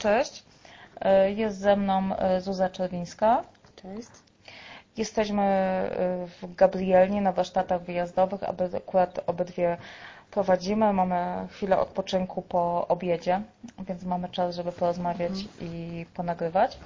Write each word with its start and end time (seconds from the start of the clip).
cześć. 0.00 0.44
E, 1.00 1.32
Jest 1.32 1.58
ze 1.58 1.76
mną 1.76 2.16
e, 2.16 2.40
Zuza 2.40 2.68
Czerwińska. 2.68 3.42
Cześć. 3.76 4.08
Jesteśmy 4.96 5.42
e, 5.42 6.26
w 6.26 6.54
Gabrielnie 6.54 7.20
na 7.22 7.32
warsztatach 7.32 7.82
wyjazdowych, 7.82 8.42
aby 8.42 8.70
akurat 8.76 9.20
obydwie 9.26 9.76
prowadzimy. 10.30 10.92
Mamy 10.92 11.48
chwilę 11.50 11.78
odpoczynku 11.78 12.42
po 12.42 12.88
obiedzie, 12.88 13.42
więc 13.78 14.04
mamy 14.04 14.28
czas, 14.28 14.54
żeby 14.56 14.72
porozmawiać 14.72 15.32
i 15.60 16.06
ponagrywać. 16.14 16.78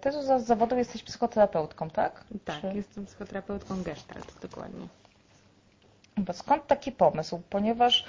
Ty 0.00 0.12
Zuza 0.12 0.38
z 0.38 0.44
zawodu 0.46 0.76
jesteś 0.76 1.02
psychoterapeutką, 1.02 1.90
tak? 1.90 2.24
Tak, 2.44 2.60
Czy- 2.60 2.72
jestem 2.74 3.06
psychoterapeutką 3.06 3.82
Gestalt, 3.82 4.34
dokładnie. 4.42 4.86
Bo 6.16 6.32
skąd 6.32 6.66
taki 6.66 6.92
pomysł? 6.92 7.42
Ponieważ 7.50 8.04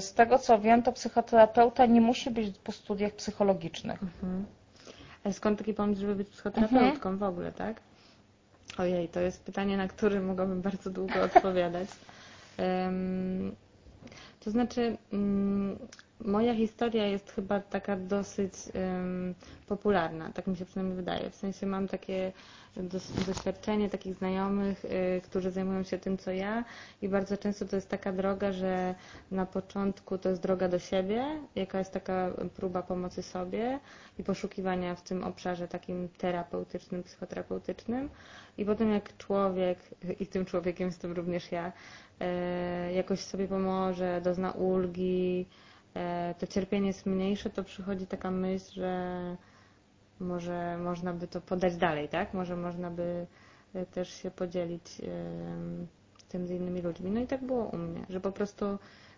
z 0.00 0.14
tego 0.14 0.38
co 0.38 0.58
wiem, 0.58 0.82
to 0.82 0.92
psychoterapeuta 0.92 1.86
nie 1.86 2.00
musi 2.00 2.30
być 2.30 2.58
po 2.58 2.72
studiach 2.72 3.12
psychologicznych. 3.12 4.00
A 5.24 5.32
skąd 5.32 5.58
taki 5.58 5.74
pomysł, 5.74 6.00
żeby 6.00 6.14
być 6.14 6.28
psychoterapeutką 6.28 7.18
w 7.18 7.22
ogóle, 7.22 7.52
tak? 7.52 7.80
Ojej, 8.78 9.08
to 9.08 9.20
jest 9.20 9.44
pytanie, 9.44 9.76
na 9.76 9.88
które 9.88 10.20
mogłabym 10.20 10.62
bardzo 10.62 10.90
długo 10.90 11.22
odpowiadać. 11.22 11.88
Em, 12.56 13.56
to 14.40 14.50
znaczy, 14.50 14.96
mm, 15.12 15.78
moja 16.24 16.54
historia 16.54 17.06
jest 17.06 17.30
chyba 17.30 17.60
taka 17.60 17.96
dosyć 17.96 18.52
popularna, 19.66 20.30
tak 20.32 20.46
mi 20.46 20.56
się 20.56 20.64
przynajmniej 20.64 20.96
wydaje. 20.96 21.30
W 21.30 21.34
sensie 21.36 21.66
mam 21.66 21.88
takie 21.88 22.32
doświadczenie 23.26 23.90
takich 23.90 24.14
znajomych, 24.14 24.84
y, 24.84 25.20
którzy 25.24 25.50
zajmują 25.50 25.82
się 25.82 25.98
tym, 25.98 26.18
co 26.18 26.30
ja 26.30 26.64
i 27.02 27.08
bardzo 27.08 27.36
często 27.36 27.64
to 27.64 27.76
jest 27.76 27.88
taka 27.88 28.12
droga, 28.12 28.52
że 28.52 28.94
na 29.30 29.46
początku 29.46 30.18
to 30.18 30.28
jest 30.28 30.42
droga 30.42 30.68
do 30.68 30.78
siebie, 30.78 31.24
jaka 31.56 31.78
jest 31.78 31.92
taka 31.92 32.30
próba 32.56 32.82
pomocy 32.82 33.22
sobie 33.22 33.80
i 34.18 34.24
poszukiwania 34.24 34.94
w 34.94 35.02
tym 35.02 35.24
obszarze 35.24 35.68
takim 35.68 36.08
terapeutycznym, 36.08 37.02
psychoterapeutycznym 37.02 38.08
i 38.58 38.64
potem 38.64 38.90
jak 38.90 39.16
człowiek, 39.16 39.78
i 40.20 40.26
tym 40.26 40.44
człowiekiem 40.44 40.86
jestem 40.86 41.12
również 41.12 41.52
ja, 41.52 41.72
e, 42.20 42.92
jakoś 42.92 43.20
sobie 43.20 43.48
pomoże, 43.48 44.20
dozna 44.30 44.50
ulgi, 44.52 45.46
e, 45.96 46.34
to 46.38 46.46
cierpienie 46.46 46.86
jest 46.86 47.06
mniejsze, 47.06 47.50
to 47.50 47.64
przychodzi 47.64 48.06
taka 48.06 48.30
myśl, 48.30 48.72
że 48.74 49.36
może 50.20 50.78
można 50.78 51.12
by 51.12 51.26
to 51.28 51.40
podać 51.40 51.76
dalej, 51.76 52.08
tak? 52.08 52.34
Może 52.34 52.56
można 52.56 52.90
by 52.90 53.26
e, 53.74 53.86
też 53.86 54.14
się 54.22 54.30
podzielić 54.30 55.00
tym 56.28 56.46
z 56.46 56.50
innymi 56.50 56.82
ludźmi. 56.82 57.10
No 57.10 57.20
i 57.20 57.26
tak 57.26 57.44
było 57.44 57.64
u 57.64 57.76
mnie, 57.76 58.06
że 58.08 58.20
po 58.20 58.32
prostu 58.32 58.64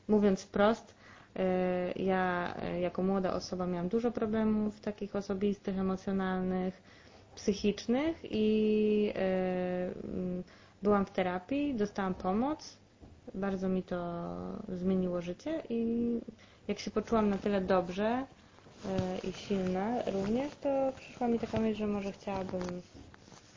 mówiąc 0.08 0.42
wprost, 0.42 0.94
e, 1.36 1.92
ja 1.92 2.54
jako 2.80 3.02
młoda 3.02 3.34
osoba 3.34 3.66
miałam 3.66 3.88
dużo 3.88 4.10
problemów 4.10 4.80
takich 4.80 5.16
osobistych, 5.16 5.78
emocjonalnych, 5.78 6.82
psychicznych 7.34 8.16
i 8.30 9.12
byłam 10.82 11.06
w 11.06 11.10
terapii, 11.10 11.74
dostałam 11.74 12.14
pomoc, 12.14 12.81
bardzo 13.34 13.68
mi 13.68 13.82
to 13.82 13.96
zmieniło 14.68 15.22
życie 15.22 15.62
i 15.68 16.20
jak 16.68 16.78
się 16.78 16.90
poczułam 16.90 17.30
na 17.30 17.38
tyle 17.38 17.60
dobrze 17.60 18.04
e, 18.06 19.18
i 19.28 19.32
silna 19.32 20.02
również, 20.06 20.52
to 20.62 20.68
przyszła 20.96 21.28
mi 21.28 21.38
taka 21.38 21.60
myśl, 21.60 21.78
że 21.78 21.86
może 21.86 22.12
chciałabym 22.12 22.82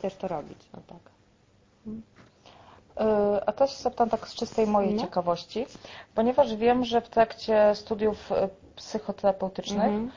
też 0.00 0.14
to 0.14 0.28
robić. 0.28 0.58
O 0.72 0.76
tak. 0.80 0.98
Y, 3.00 3.44
A 3.46 3.52
też 3.52 3.76
zapytam 3.76 4.10
tak 4.10 4.28
z 4.28 4.34
czystej 4.34 4.66
mojej 4.66 4.94
No. 4.94 5.02
ciekawości, 5.02 5.66
ponieważ 6.14 6.56
wiem, 6.56 6.84
że 6.84 7.00
w 7.00 7.08
trakcie 7.08 7.74
studiów 7.74 8.32
y, 8.32 8.34
psychoterapeutycznych 8.76 9.84
Mhm. 9.84 10.10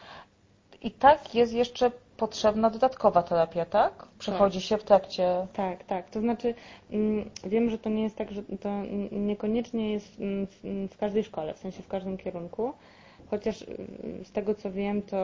i 0.81 0.91
tak 0.91 1.35
jest 1.35 1.53
jeszcze 1.53 1.91
potrzebna 2.19 2.69
dodatkowa 2.69 3.23
terapia, 3.23 3.65
tak? 3.65 4.07
Przychodzi 4.19 4.61
się 4.61 4.77
w 4.77 4.83
trakcie. 4.83 5.47
Tak, 5.53 5.83
tak. 5.83 6.09
To 6.09 6.19
znaczy, 6.19 6.53
mm, 6.91 7.29
wiem, 7.45 7.69
że 7.69 7.77
to 7.77 7.89
nie 7.89 8.03
jest 8.03 8.15
tak, 8.15 8.31
że 8.31 8.43
to 8.43 8.69
niekoniecznie 9.11 9.91
jest 9.93 10.19
mm, 10.19 10.47
w- 10.89 10.97
każdej 10.97 11.23
szkole, 11.23 11.53
w 11.53 11.57
sensie 11.57 11.83
w 11.83 11.87
każdym 11.87 12.17
kierunku. 12.17 12.73
Chociaż 13.29 13.61
mm, 13.63 14.25
z 14.25 14.31
tego 14.31 14.55
co 14.55 14.71
wiem, 14.71 15.01
to 15.01 15.17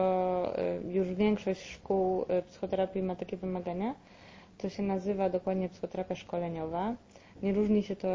y, 0.88 0.92
już 0.92 1.14
większość 1.14 1.62
szkół 1.72 2.22
y, 2.22 2.42
psychoterapii 2.42 3.02
ma 3.02 3.16
takie 3.16 3.36
wymagania. 3.36 3.94
To 4.58 4.68
się 4.68 4.82
nazywa 4.82 5.30
dokładnie 5.30 5.68
psychoterapia 5.68 6.14
szkoleniowa. 6.14 6.94
Nie 7.42 7.52
różni 7.52 7.82
się 7.82 7.96
to 7.96 8.08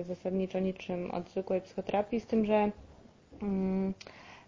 y, 0.00 0.04
zasadniczo 0.04 0.58
niczym 0.58 1.10
od 1.10 1.28
zwykłej 1.30 1.60
psychoterapii, 1.60 2.20
z 2.20 2.26
tym, 2.26 2.44
że 2.44 2.70
mm, 3.42 3.94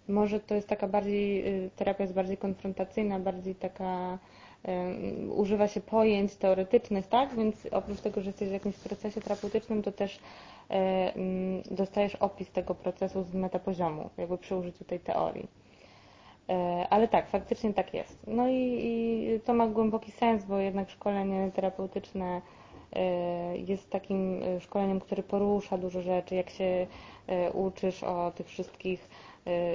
może 0.09 0.41
to 0.41 0.55
jest 0.55 0.69
taka 0.69 0.89
bardziej, 0.89 1.49
y, 1.65 1.71
terapia 1.77 2.05
jest 2.05 2.15
bardziej 2.15 2.37
konfrontacyjna, 2.37 3.19
bardziej 3.19 3.55
taka, 3.55 4.19
używa 5.37 5.69
się 5.69 5.81
pojęć 5.81 6.35
teoretycznych, 6.37 7.07
tak? 7.07 7.35
Więc 7.35 7.67
oprócz 7.71 8.01
tego, 8.01 8.21
że 8.21 8.27
jesteś 8.27 8.49
w 8.49 8.53
jakimś 8.53 8.77
procesie 8.77 9.21
terapeutycznym, 9.21 9.83
to 9.83 9.93
też 9.93 10.21
mm, 10.69 11.63
dostajesz 11.71 12.15
opis 12.15 12.51
tego 12.51 12.75
procesu 12.75 13.23
z 13.23 13.35
metapoziomu, 13.35 14.11
jakby 14.19 14.39
przy 14.39 14.57
użyciu 14.57 14.85
tej 14.85 15.01
teorii. 15.01 15.49
E, 16.49 16.87
Ale 16.91 17.09
tak, 17.09 17.29
faktycznie 17.29 17.75
tak 17.75 17.95
jest. 17.95 18.19
No 18.27 18.49
i, 18.49 18.79
i 18.85 19.41
to 19.45 19.55
ma 19.55 19.67
głęboki 19.67 20.13
sens, 20.13 20.45
bo 20.45 20.59
jednak 20.59 20.91
szkolenie 20.91 21.51
terapeutyczne 21.55 22.43
e, 22.93 23.57
jest 23.59 23.91
takim 23.91 24.43
e, 24.43 24.61
szkoleniem, 24.61 25.01
które 25.01 25.23
porusza 25.23 25.79
dużo 25.79 26.03
rzeczy, 26.03 26.35
jak 26.35 26.51
się 26.51 26.87
e, 27.27 27.53
uczysz 27.53 28.03
o 28.03 28.33
tych 28.35 28.47
wszystkich 28.47 29.09
e, 29.09 29.32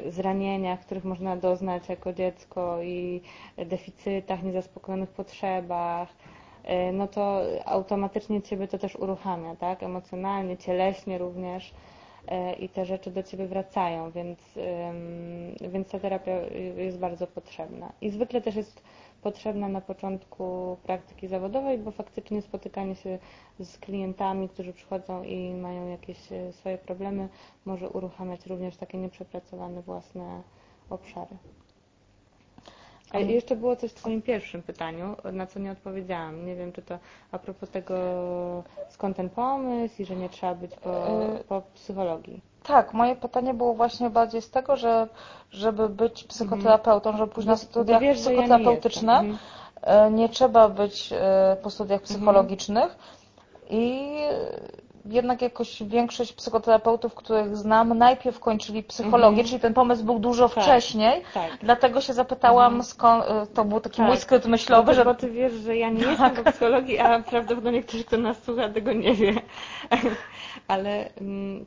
zranieniach, 0.10 0.80
których 0.80 1.04
można 1.04 1.36
doznać 1.36 1.90
jako 1.90 2.14
dziecko 2.14 2.82
i 2.84 3.22
deficytach, 3.58 4.44
niezaspokojonych 4.44 5.10
potrzebach, 5.10 6.10
e, 6.64 6.92
no 6.92 7.08
to 7.08 7.42
automatycznie 7.66 8.42
Ciebie 8.42 8.68
to 8.68 8.78
też 8.78 8.96
uruchamia, 8.96 9.56
tak? 9.56 9.84
Emocjonalnie, 9.84 10.58
cieleśnie 10.58 11.18
również 11.18 11.74
e, 12.28 12.54
i 12.54 12.70
te 12.70 12.86
rzeczy 12.86 13.12
do 13.12 13.24
Ciebie 13.24 13.48
wracają, 13.48 14.12
więc, 14.12 14.40
więc 15.62 15.90
ta 15.92 16.00
terapia 16.00 16.32
jest 16.78 17.00
bardzo 17.00 17.28
potrzebna. 17.28 17.92
I 18.02 18.10
zwykle 18.10 18.42
też 18.42 18.56
jest 18.56 18.82
potrzebna 19.28 19.68
na 19.70 19.82
początku 19.82 20.78
praktyki 20.84 21.28
zawodowej, 21.28 21.78
bo 21.78 21.92
faktycznie 21.92 22.42
spotykanie 22.42 22.96
się 22.96 23.20
z 23.60 23.78
klientami, 23.78 24.50
którzy 24.50 24.74
przychodzą 24.74 25.24
i 25.24 25.54
mają 25.54 25.88
jakieś 25.88 26.32
e, 26.32 26.54
swoje 26.54 26.78
problemy, 26.78 27.30
może 27.66 27.90
uruchamiać 27.90 28.46
również 28.46 28.78
takie 28.78 28.98
nieprzepracowane 28.98 29.82
własne 29.82 30.42
obszary. 30.90 31.38
A 33.12 33.20
jeszcze 33.20 33.56
było 33.56 33.76
coś 33.76 33.92
w 33.92 33.94
Twoim 33.96 34.22
pierwszym 34.22 34.62
pytaniu, 34.64 35.16
na 35.34 35.48
co 35.48 35.60
nie 35.60 35.72
odpowiedziałam. 35.72 36.46
Nie 36.46 36.56
wiem, 36.56 36.72
czy 36.72 36.82
to 36.82 37.00
a 37.32 37.40
propos 37.40 37.70
tego, 37.70 37.96
skąd 38.90 39.18
ten 39.18 39.30
pomysł 39.30 40.02
i 40.02 40.06
że 40.06 40.16
nie 40.16 40.30
trzeba 40.30 40.56
być 40.56 40.76
po, 40.76 41.08
Y- 41.40 41.44
po 41.44 41.62
psychologii. 41.74 42.42
Tak, 42.68 42.94
moje 42.94 43.16
pytanie 43.16 43.54
było 43.54 43.74
właśnie 43.74 44.10
bardziej 44.10 44.42
z 44.42 44.50
tego, 44.52 44.76
że 44.76 45.08
żeby 45.52 45.90
być 45.90 46.24
psychoterapeutą, 46.24 47.18
żeby 47.18 47.32
pójść 47.32 47.48
na 47.48 47.54
Bo- 47.54 47.58
studiach 47.58 48.00
bo 48.00 48.06
wiesz, 48.08 48.20
że 48.20 48.34
ja 48.34 48.42
nie 48.42 48.46
psychoterapeutyczne. 48.48 49.14
Mhm. 49.20 49.38
e, 49.82 50.12
nie 50.12 50.30
trzeba 50.30 50.70
być 50.70 51.14
e, 51.14 51.58
po 51.64 51.70
studiach 51.70 52.02
psychologicznych 52.02 52.98
i 53.70 54.12
jednak 55.06 55.42
jakoś 55.42 55.84
większość 55.84 56.34
psychoterapeutów, 56.34 57.16
których 57.16 57.58
znam, 57.58 57.98
najpierw 57.98 58.40
kończyli 58.40 58.84
psychologię, 58.84 59.44
czyli 59.44 59.60
ten 59.60 59.74
pomysł 59.74 60.04
był 60.04 60.20
dużo 60.20 60.50
Tak, 60.50 60.64
wcześniej. 60.64 61.22
tak. 61.34 61.58
Dlatego 61.62 62.02
się 62.02 62.14
zapytałam, 62.14 62.84
skąd, 62.84 63.26
e, 63.30 63.48
to 63.48 63.66
był 63.66 63.80
taki 63.80 64.02
mój 64.02 64.12
Tak. 64.12 64.20
skryt 64.20 64.46
myślowy, 64.46 64.84
bo, 64.86 64.92
ty, 64.92 64.96
że 64.96 65.06
bo 65.06 65.16
ty 65.16 65.32
wiesz, 65.32 65.54
że 65.54 65.78
ja 65.78 65.90
nie 65.90 66.04
jestem 66.04 66.32
po 66.36 66.52
psychologii, 66.52 67.00
a 67.00 67.20
prawdopodobnie 67.22 67.84
ktoś, 67.84 68.06
kto 68.06 68.18
nas 68.18 68.44
słucha, 68.44 68.70
tego 68.70 68.94
nie 68.94 69.14
wie. 69.14 69.34
Ale 70.68 71.10
mm, 71.22 71.66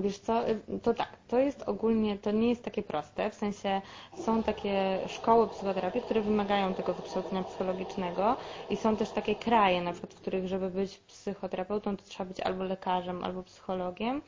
wiesz 0.00 0.18
co, 0.18 0.48
y, 0.48 0.60
to 0.82 0.94
tak, 0.94 1.08
to 1.28 1.38
jest 1.38 1.62
ogólnie, 1.62 2.18
to 2.18 2.30
nie 2.30 2.48
jest 2.48 2.62
takie 2.64 2.82
proste, 2.82 3.30
w 3.30 3.34
sensie 3.34 3.80
są 4.16 4.42
takie 4.42 4.98
szkoły 5.08 5.48
psychoterapii, 5.48 6.00
które 6.00 6.20
wymagają 6.20 6.74
tego 6.74 6.94
wykształcenia 6.94 7.42
psychologicznego 7.42 8.36
i 8.70 8.76
są 8.76 8.96
też 8.96 9.10
takie 9.10 9.34
kraje, 9.34 9.82
na 9.82 9.92
przykład, 9.92 10.14
w 10.14 10.20
których, 10.20 10.48
żeby 10.48 10.70
być 10.70 10.98
psychoterapeutą, 10.98 11.96
to 11.96 12.04
trzeba 12.04 12.28
być 12.28 12.40
albo 12.40 12.64
lekarzem, 12.64 13.24
albo 13.24 13.42
psychologiem. 13.42 14.22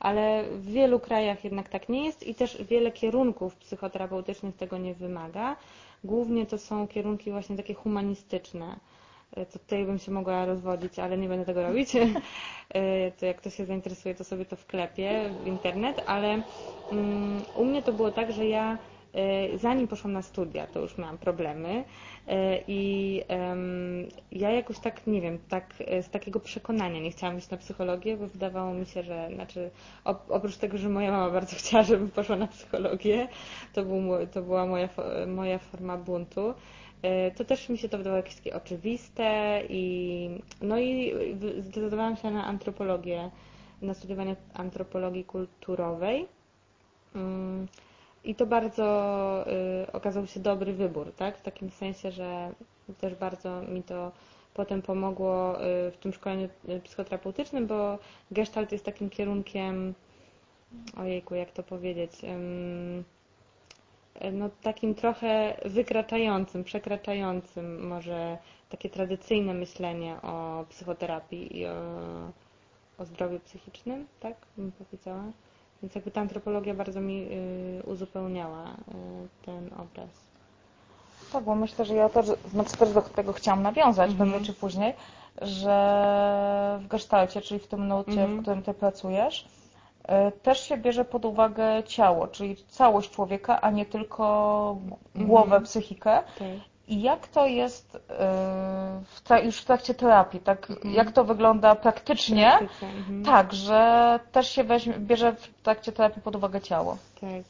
Ale 0.00 0.44
w 0.50 0.66
wielu 0.66 1.00
krajach 1.00 1.44
jednak 1.44 1.68
tak 1.68 1.88
nie 1.88 2.04
jest 2.06 2.26
i 2.26 2.34
też 2.34 2.62
wiele 2.62 2.92
kierunków 2.92 3.56
psychoterapeutycznych 3.56 4.56
tego 4.56 4.78
nie 4.78 4.94
wymaga. 4.94 5.56
Głównie 6.04 6.46
to 6.46 6.58
są 6.58 6.88
kierunki 6.88 7.30
właśnie 7.30 7.56
takie 7.56 7.74
humanistyczne. 7.74 8.76
E, 9.36 9.46
To 9.46 9.58
tutaj 9.58 9.84
bym 9.84 9.98
się 9.98 10.10
mogła 10.12 10.44
rozwodzić, 10.44 10.98
ale 10.98 11.18
nie 11.18 11.28
będę 11.28 11.44
tego 11.44 11.62
robić. 11.62 11.92
E, 12.74 13.10
To 13.10 13.26
jak 13.26 13.36
ktoś 13.36 13.54
się 13.54 13.64
zainteresuje, 13.66 14.14
to 14.14 14.24
sobie 14.24 14.44
to 14.44 14.56
wklepie 14.56 15.30
w 15.44 15.46
internet, 15.46 16.02
ale 16.06 16.42
mm, 16.92 17.42
u 17.56 17.64
mnie 17.64 17.82
to 17.82 17.92
było 17.92 18.10
tak, 18.10 18.32
że 18.32 18.46
ja 18.46 18.78
e, 19.14 19.58
zanim 19.58 19.88
poszłam 19.88 20.12
na 20.12 20.22
studia, 20.22 20.66
to 20.66 20.80
już 20.80 20.98
miałam 20.98 21.18
problemy 21.18 21.84
i 22.68 23.22
ja 24.32 24.50
jakoś 24.50 24.78
tak, 24.78 25.06
nie 25.06 25.20
wiem, 25.20 25.38
tak 25.48 25.74
z 26.02 26.10
takiego 26.10 26.40
przekonania 26.40 27.00
nie 27.00 27.10
chciałam 27.10 27.38
iść 27.38 27.50
na 27.50 27.56
psychologię, 27.56 28.16
bo 28.16 28.26
wydawało 28.26 28.74
mi 28.74 28.86
się, 28.86 29.02
że, 29.02 29.28
znaczy 29.34 29.70
oprócz 30.28 30.56
tego, 30.56 30.78
że 30.78 30.88
moja 30.88 31.10
mama 31.10 31.30
bardzo 31.30 31.56
chciała, 31.60 31.82
żebym 31.84 32.10
poszła 32.10 32.36
na 32.36 32.46
psychologię, 32.46 33.28
to, 33.72 33.82
był, 33.82 34.26
to 34.32 34.42
była 34.42 34.66
moja, 34.66 34.88
moja 35.26 35.58
forma 35.58 35.96
buntu, 35.96 36.54
to 37.36 37.44
też 37.44 37.68
mi 37.68 37.78
się 37.78 37.88
to 37.88 37.98
wydawało 37.98 38.16
jakieś 38.16 38.34
takie 38.34 38.54
oczywiste 38.56 39.60
i 39.68 40.30
no 40.62 40.78
i 40.78 41.14
zdecydowałam 41.60 42.16
się 42.16 42.30
na 42.30 42.44
antropologię 42.46 43.30
na 43.82 43.94
studiowanie 43.94 44.36
antropologii 44.54 45.24
kulturowej. 45.24 46.26
Mm, 47.14 47.66
I 48.24 48.34
to 48.34 48.46
bardzo 48.46 49.44
y, 49.86 49.92
okazał 49.92 50.26
się 50.26 50.40
dobry 50.40 50.72
wybór, 50.72 51.12
tak? 51.16 51.38
W 51.38 51.42
takim 51.42 51.70
sensie, 51.70 52.10
że 52.10 52.52
też 53.00 53.14
bardzo 53.14 53.62
mi 53.62 53.82
to 53.82 54.12
potem 54.54 54.82
pomogło 54.82 55.56
y, 55.56 55.90
w 55.90 55.96
tym 56.00 56.12
szkoleniu 56.12 56.48
y, 56.68 56.80
psychoterapeutycznym, 56.80 57.66
bo 57.66 57.98
gestalt 58.30 58.72
jest 58.72 58.84
takim 58.84 59.10
kierunkiem, 59.10 59.94
ojejku, 60.96 61.34
jak 61.34 61.50
to 61.52 61.62
powiedzieć, 61.62 62.12
no 64.32 64.50
takim 64.62 64.94
trochę 64.94 65.60
wykraczającym, 65.64 66.64
przekraczającym 66.64 67.88
może 67.88 68.38
takie 68.68 68.90
tradycyjne 68.90 69.54
myślenie 69.54 70.16
o 70.22 70.64
psychoterapii 70.68 71.58
i 71.58 71.66
o 71.66 71.72
o 72.98 73.04
zdrowiu 73.04 73.40
psychicznym, 73.40 74.06
tak 74.20 74.34
bym 74.56 74.72
powiedziała. 74.72 75.24
Więc 75.82 75.94
jakby 75.94 76.10
ta 76.10 76.20
antropologia 76.20 76.74
bardzo 76.74 77.00
mi 77.00 77.22
y, 77.22 77.82
uzupełniała 77.86 78.64
y, 78.64 78.74
ten 79.46 79.70
obraz. 79.72 80.08
Tak, 81.32 81.44
bo 81.44 81.54
myślę, 81.54 81.84
że 81.84 81.94
ja 81.94 82.08
też, 82.08 82.26
znaczy 82.50 82.76
też 82.76 82.92
do 82.92 83.02
tego 83.02 83.32
chciałam 83.32 83.62
nawiązać, 83.62 84.10
mm 84.10 84.30
-hmm. 84.30 84.46
czy 84.46 84.52
później, 84.52 84.94
że 85.42 86.78
w 86.82 86.86
gestalcie, 86.86 87.40
czyli 87.40 87.60
w 87.60 87.66
tym 87.66 87.88
nucie, 87.88 88.12
mm 88.12 88.24
-hmm. 88.24 88.26
w 88.26 88.38
mhm. 88.38 88.42
którym 88.42 88.62
Ty 88.62 88.74
pracujesz, 88.74 89.48
też 90.42 90.60
się 90.60 90.76
bierze 90.76 91.04
pod 91.04 91.24
uwagę 91.24 91.82
ciało, 91.86 92.28
czyli 92.28 92.56
całość 92.56 93.10
człowieka, 93.10 93.60
a 93.60 93.70
nie 93.70 93.86
tylko 93.86 94.78
głowę, 95.14 95.50
mm 95.50 95.62
-hmm. 95.62 95.64
psychikę. 95.64 96.22
Okay. 96.36 96.60
I 96.88 97.02
jak 97.02 97.28
to 97.28 97.46
jest 97.46 97.94
y, 97.94 97.98
w 99.02 99.44
już 99.44 99.60
w 99.60 99.64
trakcie 99.64 99.94
terapii, 99.94 100.40
tak? 100.40 100.70
Mhm. 100.70 100.94
Jak 100.94 101.12
to 101.12 101.24
wygląda 101.24 101.74
praktycznie? 101.74 102.58
Mhm. 102.82 103.24
Tak, 103.24 103.52
że 103.52 104.20
też 104.32 104.50
się 104.50 104.64
weźmie, 104.64 104.94
bierze 104.98 105.32
w 105.32 105.62
trakcie 105.62 105.92
terapii 105.92 106.22
pod 106.22 106.36
uwagę 106.36 106.60
ciało. 106.60 106.96
Tak. 107.20 107.42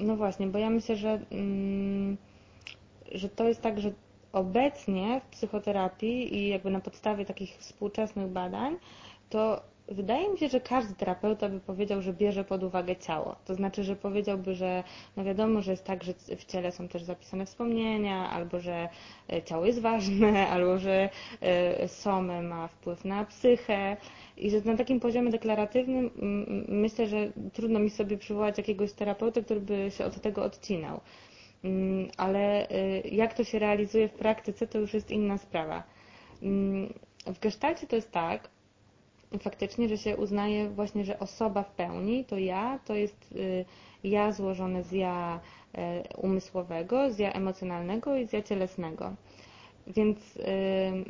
No 0.00 0.16
właśnie, 0.16 0.46
bo 0.46 0.58
ja 0.58 0.70
myślę, 0.70 0.96
że, 0.96 1.20
mm, 1.30 2.16
że 3.12 3.28
to 3.28 3.44
jest 3.44 3.62
tak, 3.62 3.80
że 3.80 3.90
obecnie 4.32 5.20
w 5.20 5.30
psychoterapii 5.30 6.36
i 6.36 6.48
jakby 6.48 6.70
na 6.70 6.80
podstawie 6.80 7.24
takich 7.24 7.56
współczesnych 7.58 8.28
badań, 8.28 8.76
to 9.30 9.62
Wydaje 9.90 10.28
mi 10.28 10.38
się, 10.38 10.48
że 10.48 10.60
każdy 10.60 10.94
terapeuta 10.94 11.48
by 11.48 11.60
powiedział, 11.60 12.02
że 12.02 12.12
bierze 12.12 12.44
pod 12.44 12.62
uwagę 12.62 12.96
ciało. 12.96 13.36
To 13.44 13.54
znaczy, 13.54 13.84
że 13.84 13.96
powiedziałby, 13.96 14.54
że 14.54 14.84
no 15.16 15.24
wiadomo, 15.24 15.62
że 15.62 15.70
jest 15.70 15.84
tak, 15.84 16.04
że 16.04 16.14
w 16.14 16.44
ciele 16.44 16.72
są 16.72 16.88
też 16.88 17.02
zapisane 17.02 17.46
wspomnienia, 17.46 18.30
albo 18.30 18.60
że 18.60 18.88
e, 19.32 19.42
ciało 19.42 19.66
jest 19.66 19.80
ważne, 19.80 20.46
albo 20.54 20.78
że 20.78 21.08
e, 21.40 21.88
some 21.88 22.42
ma 22.42 22.68
wpływ 22.68 23.04
na 23.04 23.24
psychę. 23.24 23.96
I 24.36 24.50
że 24.50 24.60
na 24.60 24.76
takim 24.76 25.00
poziomie 25.00 25.30
deklaratywnym 25.30 26.10
myślę, 26.68 27.06
że 27.06 27.32
trudno 27.52 27.78
mi 27.78 27.90
sobie 27.90 28.18
przywołać 28.18 28.58
jakiegoś 28.58 28.92
terapeuta, 28.92 29.40
który 29.40 29.60
by 29.60 29.90
się 29.90 30.04
od 30.04 30.20
tego 30.20 30.44
odcinał. 30.44 31.00
Mm, 31.64 32.08
ale 32.16 32.68
e, 32.68 33.00
jak 33.00 33.34
to 33.34 33.44
się 33.44 33.58
realizuje 33.58 34.08
w 34.08 34.12
praktyce, 34.12 34.66
to 34.66 34.78
już 34.78 34.94
jest 34.94 35.10
inna 35.10 35.38
sprawa. 35.38 35.82
Mm, 36.42 36.94
w 37.26 37.38
gestalcie 37.38 37.86
to 37.86 37.96
jest 37.96 38.10
tak, 38.10 38.48
faktycznie, 39.38 39.88
że 39.88 39.98
się 39.98 40.16
uznaje 40.16 40.68
właśnie, 40.68 41.04
że 41.04 41.18
osoba 41.18 41.62
w 41.62 41.70
pełni 41.70 42.24
to 42.24 42.38
ja, 42.38 42.78
to 42.84 42.94
jest 42.94 43.32
y, 43.32 43.64
ja 44.04 44.32
złożone 44.32 44.82
z 44.82 44.92
ja 44.92 45.40
y, 45.74 46.16
umysłowego, 46.16 47.12
z 47.12 47.18
ja 47.18 47.32
emocjonalnego 47.32 48.16
i 48.16 48.26
z 48.26 48.32
ja 48.32 48.42
cielesnego. 48.42 49.14
Więc 49.86 50.36
y, 50.36 50.42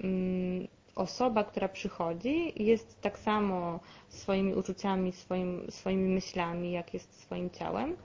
mm, 0.02 0.68
osoba, 0.94 1.44
która 1.44 1.68
przychodzi, 1.68 2.64
jest 2.64 3.00
tak 3.00 3.18
samo 3.18 3.80
swoimi 4.08 4.54
uczuciami, 4.54 5.12
swoim, 5.12 5.66
swoimi 5.70 6.08
myślami, 6.08 6.72
jak 6.72 6.94
jest 6.94 7.20
swoim 7.20 7.50
ciałem. 7.50 7.96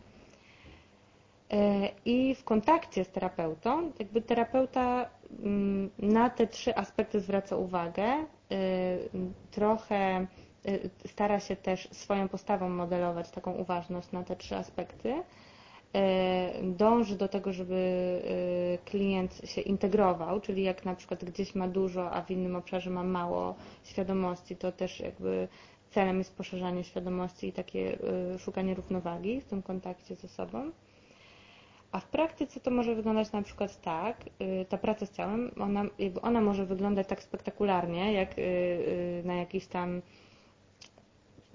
I 2.06 2.36
w 2.36 2.44
kontakcie 2.44 3.04
z 3.04 3.10
terapeutą, 3.10 3.92
jakby 4.00 4.22
terapeuta 4.22 5.10
mm, 5.44 5.90
na 6.00 6.30
te 6.30 6.48
trzy 6.48 6.76
aspekty 6.76 7.20
zwraca 7.20 7.56
uwagę, 7.56 8.26
Y, 8.52 9.10
trochę 9.52 10.28
y, 10.68 10.90
stara 11.08 11.40
się 11.40 11.56
też 11.56 11.88
swoją 11.92 12.28
postawą 12.30 12.70
modelować 12.70 13.32
taką 13.32 13.54
uważność 13.54 14.12
na 14.12 14.24
te 14.24 14.36
trzy 14.36 14.56
aspekty. 14.56 15.14
Dąży 16.64 17.16
do 17.16 17.28
tego, 17.28 17.54
żeby 17.54 18.22
klient 18.86 19.42
się 19.46 19.62
integrował, 19.62 20.42
czyli 20.42 20.64
jak 20.64 20.86
na 20.86 20.96
przykład 20.96 21.26
gdzieś 21.26 21.56
ma 21.56 21.68
dużo, 21.68 22.12
a 22.12 22.22
w 22.22 22.32
innym 22.32 22.56
obszarze 22.56 22.90
ma 22.90 23.04
mało 23.04 23.56
świadomości, 23.84 24.56
to 24.56 24.72
też 24.72 25.00
jakby 25.00 25.48
celem 25.90 26.18
jest 26.18 26.38
poszerzanie 26.38 26.84
świadomości 26.84 27.48
i 27.48 27.54
takie 27.54 27.98
szukanie 28.38 28.74
równowagi 28.76 29.42
w 29.42 29.46
tym 29.46 29.62
kontakcie 29.62 30.16
ze 30.16 30.28
sobą. 30.28 30.72
A 31.96 32.00
w 32.00 32.06
praktyce 32.08 32.60
to 32.60 32.72
może 32.72 32.96
wyglądać 32.96 33.32
na 33.32 33.42
przykład 33.42 33.82
tak, 33.82 34.18
y, 34.42 34.66
ta 34.70 34.78
praca 34.78 35.06
z 35.06 35.12
ciałem, 35.12 35.52
ona, 35.60 35.84
ona 36.22 36.42
może 36.42 36.66
wyglądać 36.66 37.08
tak 37.08 37.24
spektakularnie, 37.24 38.14
jak 38.14 38.38
y, 38.40 38.42
y, 38.42 39.22
na 39.26 39.36
jakichś 39.36 39.66
tam 39.66 40.02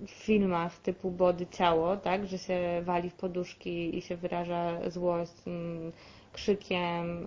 filmach 0.07 0.79
typu 0.79 1.11
body 1.11 1.47
ciało, 1.47 1.97
tak, 1.97 2.27
że 2.27 2.39
się 2.39 2.83
wali 2.85 3.11
w 3.11 3.15
poduszki 3.15 3.99
i 3.99 4.03
się 4.03 4.17
wyraża 4.17 4.91
złość 4.91 5.33
mm, 5.47 5.93
krzykiem, 6.33 7.27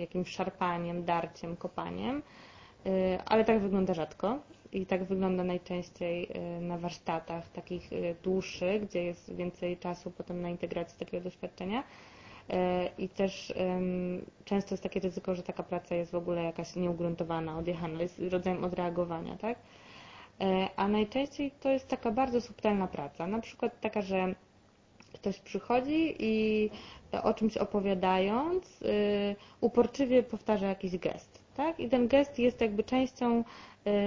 jakimś 0.00 0.28
szarpaniem, 0.30 1.04
darciem, 1.04 1.56
kopaniem, 1.56 2.22
ale 3.24 3.44
tak 3.44 3.60
wygląda 3.60 3.94
rzadko 3.94 4.38
i 4.72 4.86
tak 4.86 5.04
wygląda 5.04 5.44
najczęściej 5.44 6.28
na 6.60 6.78
warsztatach 6.78 7.48
takich 7.48 7.90
dłuższych, 8.22 8.86
gdzie 8.86 9.04
jest 9.04 9.34
więcej 9.34 9.76
czasu 9.76 10.10
potem 10.10 10.42
na 10.42 10.48
integrację 10.50 10.98
takiego 10.98 11.24
doświadczenia. 11.24 11.82
E, 12.50 12.88
i 12.98 13.08
też 13.08 13.54
często 14.44 14.74
jest 14.74 14.82
takie 14.82 15.00
ryzyko, 15.00 15.34
że 15.34 15.42
taka 15.42 15.62
praca 15.62 15.94
jest 15.94 16.12
w 16.12 16.14
ogóle 16.14 16.42
jakaś 16.42 16.76
nieugruntowana, 16.76 17.58
odjechana, 17.58 18.02
jest 18.02 18.20
rodzajem 18.30 18.64
odreagowania, 18.64 19.36
tak? 19.36 19.58
E, 20.40 20.68
a 20.76 20.88
najczęściej 20.88 21.50
to 21.60 21.70
jest 21.70 21.88
taka 21.88 22.10
bardzo 22.10 22.40
subtelna 22.40 22.86
praca, 22.86 23.26
na 23.26 23.40
przykład 23.40 23.80
taka, 23.80 24.02
że 24.02 24.34
ktoś 25.12 25.38
przychodzi 25.40 26.16
i 26.18 26.70
o 27.22 27.34
czymś 27.34 27.56
opowiadając, 27.56 28.82
y, 28.82 29.36
uporczywie 29.60 30.22
powtarza 30.22 30.66
jakiś 30.66 30.98
gest, 30.98 31.41
tak? 31.56 31.80
I 31.80 31.88
ten 31.88 32.08
gest 32.08 32.38
jest 32.38 32.60
jakby 32.60 32.84
częścią 32.84 33.44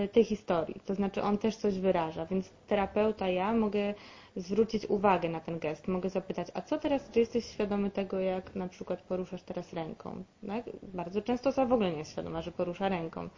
y, 0.03 0.07
tej 0.07 0.23
historii, 0.23 0.81
to 0.85 0.95
znaczy 0.95 1.21
on 1.23 1.37
też 1.37 1.55
coś 1.55 1.79
wyraża, 1.79 2.25
więc 2.25 2.49
terapeuta, 2.67 3.27
ja 3.29 3.53
mogę 3.53 3.93
zwrócić 4.35 4.85
uwagę 4.85 5.29
na 5.29 5.39
ten 5.39 5.59
gest. 5.59 5.87
Mogę 5.87 6.09
zapytać, 6.09 6.47
a 6.53 6.61
co 6.61 6.77
teraz, 6.79 7.11
czy 7.11 7.19
jesteś 7.19 7.45
świadomy 7.45 7.91
tego, 7.91 8.19
jak 8.19 8.55
na 8.55 8.67
przykład 8.67 9.01
poruszasz 9.01 9.41
teraz 9.43 9.73
ręką? 9.73 10.23
Tak? 10.47 10.65
Bardzo 10.83 11.21
często 11.21 11.49
osoba 11.49 11.67
w 11.67 11.73
ogóle 11.73 11.91
nie 11.91 11.97
jest 11.97 12.11
świadoma, 12.11 12.41
że 12.41 12.51
porusza 12.51 12.89
ręką. 12.89 13.29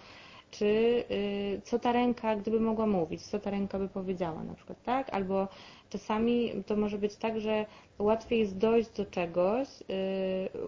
Czy 0.52 0.66
y, 1.12 1.62
co 1.64 1.80
ta 1.80 1.92
ręka, 1.92 2.36
gdyby 2.36 2.60
mogła 2.60 2.86
mówić, 2.88 3.22
co 3.22 3.40
ta 3.40 3.50
ręka 3.50 3.80
by 3.80 3.90
powiedziała 3.90 4.44
na 4.44 4.54
przykład, 4.54 4.84
tak? 4.84 5.10
Albo 5.10 5.48
czasami 5.90 6.52
to 6.66 6.76
może 6.76 6.98
być 6.98 7.16
tak, 7.16 7.40
że 7.40 7.66
łatwiej 8.00 8.40
jest 8.40 8.58
dojść 8.58 8.90
do 8.90 9.06
czegoś 9.06 9.68
y, 9.68 9.86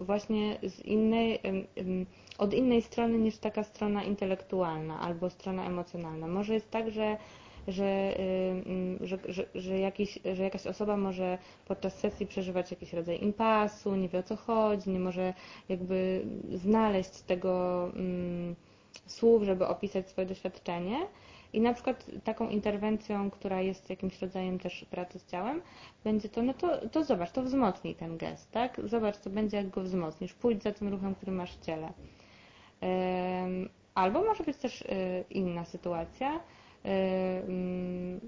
właśnie 0.00 0.58
z 0.62 0.80
innej, 0.80 1.38
od 2.38 2.54
innej 2.54 2.82
strony 2.82 3.18
niż 3.18 3.38
taka 3.38 3.64
strona 3.64 4.02
intelektualna 4.02 5.00
albo 5.00 5.30
strona 5.30 5.66
emocjonalna. 5.66 6.26
Może 6.26 6.54
jest 6.54 6.70
tak, 6.70 6.90
że 6.90 7.16
że, 7.68 8.18
y, 8.18 8.22
mm, 8.66 8.98
że, 9.00 9.18
że, 9.28 9.44
że, 9.54 9.78
jakiś, 9.78 10.18
że 10.34 10.42
jakaś 10.42 10.66
osoba 10.66 10.96
może 10.96 11.38
podczas 11.68 11.98
sesji 11.98 12.26
przeżywać 12.26 12.70
jakiś 12.70 12.92
rodzaj 12.92 13.22
impasu, 13.22 13.96
nie 13.96 14.08
wie 14.08 14.18
o 14.18 14.22
co 14.22 14.36
chodzi, 14.36 14.90
nie 14.90 15.00
może 15.00 15.34
jakby 15.68 16.24
znaleźć 16.54 17.10
tego 17.10 17.84
mm, 17.94 18.54
słów, 19.06 19.42
żeby 19.42 19.66
opisać 19.66 20.08
swoje 20.08 20.26
doświadczenie. 20.26 20.96
I 21.52 21.60
na 21.60 21.74
przykład 21.74 22.06
taką 22.24 22.48
interwencją, 22.48 23.30
która 23.30 23.60
jest 23.60 23.90
jakimś 23.90 24.22
rodzajem 24.22 24.58
też 24.58 24.84
pracy 24.90 25.18
z 25.18 25.26
ciałem, 25.26 25.62
będzie 26.04 26.28
to, 26.28 26.42
no 26.42 26.54
to, 26.54 26.88
to 26.88 27.04
zobacz, 27.04 27.30
to 27.30 27.42
wzmocnij 27.42 27.94
ten 27.94 28.16
gest, 28.16 28.50
tak? 28.50 28.80
Zobacz, 28.84 29.16
co 29.16 29.30
będzie, 29.30 29.56
jak 29.56 29.70
go 29.70 29.82
wzmocnisz. 29.82 30.32
Pójdź 30.34 30.62
za 30.62 30.72
tym 30.72 30.88
ruchem, 30.88 31.14
który 31.14 31.32
masz 31.32 31.56
w 31.56 31.60
ciele. 31.60 31.92
Albo 33.94 34.22
może 34.24 34.44
być 34.44 34.56
też 34.56 34.82
y, 34.82 35.24
inna 35.30 35.64
sytuacja, 35.64 36.40
Y, 36.84 36.88
mm, 36.88 38.20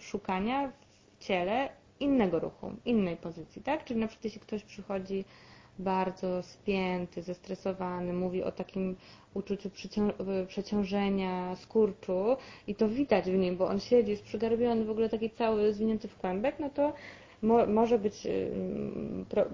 szukania 0.00 0.72
w 1.18 1.24
ciele 1.24 1.68
innego 2.00 2.38
ruchu, 2.38 2.70
innej 2.84 3.16
pozycji, 3.16 3.62
tak? 3.62 3.84
Czyli 3.84 4.00
na 4.00 4.06
przykład 4.06 4.24
jeśli 4.24 4.40
ktoś 4.40 4.62
przychodzi 4.62 5.24
bardzo 5.78 6.42
spięty, 6.42 7.22
zestresowany, 7.22 8.12
mówi 8.12 8.42
o 8.42 8.52
takim 8.52 8.96
uczuciu 9.36 9.70
przeciążenia, 10.46 11.56
skurczu 11.56 12.36
i 12.66 12.74
to 12.74 12.88
widać 12.88 13.24
w 13.24 13.38
nim, 13.38 13.56
bo 13.56 13.66
on 13.66 13.80
siedzi, 13.80 14.10
jest 14.10 14.22
przygarbiony, 14.22 14.84
w 14.84 14.90
ogóle 14.90 15.08
taki 15.08 15.30
cały 15.30 15.72
zwinięty 15.72 16.08
w 16.08 16.16
kłębek, 16.16 16.58
no 16.58 16.70
to 16.70 16.92
mo, 17.42 17.66
może 17.66 17.98
być, 17.98 18.26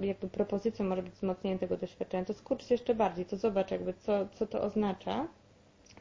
jakby 0.01 0.29
propozycją 0.29 0.87
może 0.87 1.03
być 1.03 1.13
wzmocnienie 1.13 1.59
tego 1.59 1.77
doświadczenia, 1.77 2.25
to 2.25 2.35
skurcz 2.35 2.71
jeszcze 2.71 2.95
bardziej, 2.95 3.25
to 3.25 3.37
zobacz 3.37 3.71
jakby 3.71 3.95
co, 3.95 4.29
co 4.33 4.47
to 4.47 4.63
oznacza, 4.63 5.29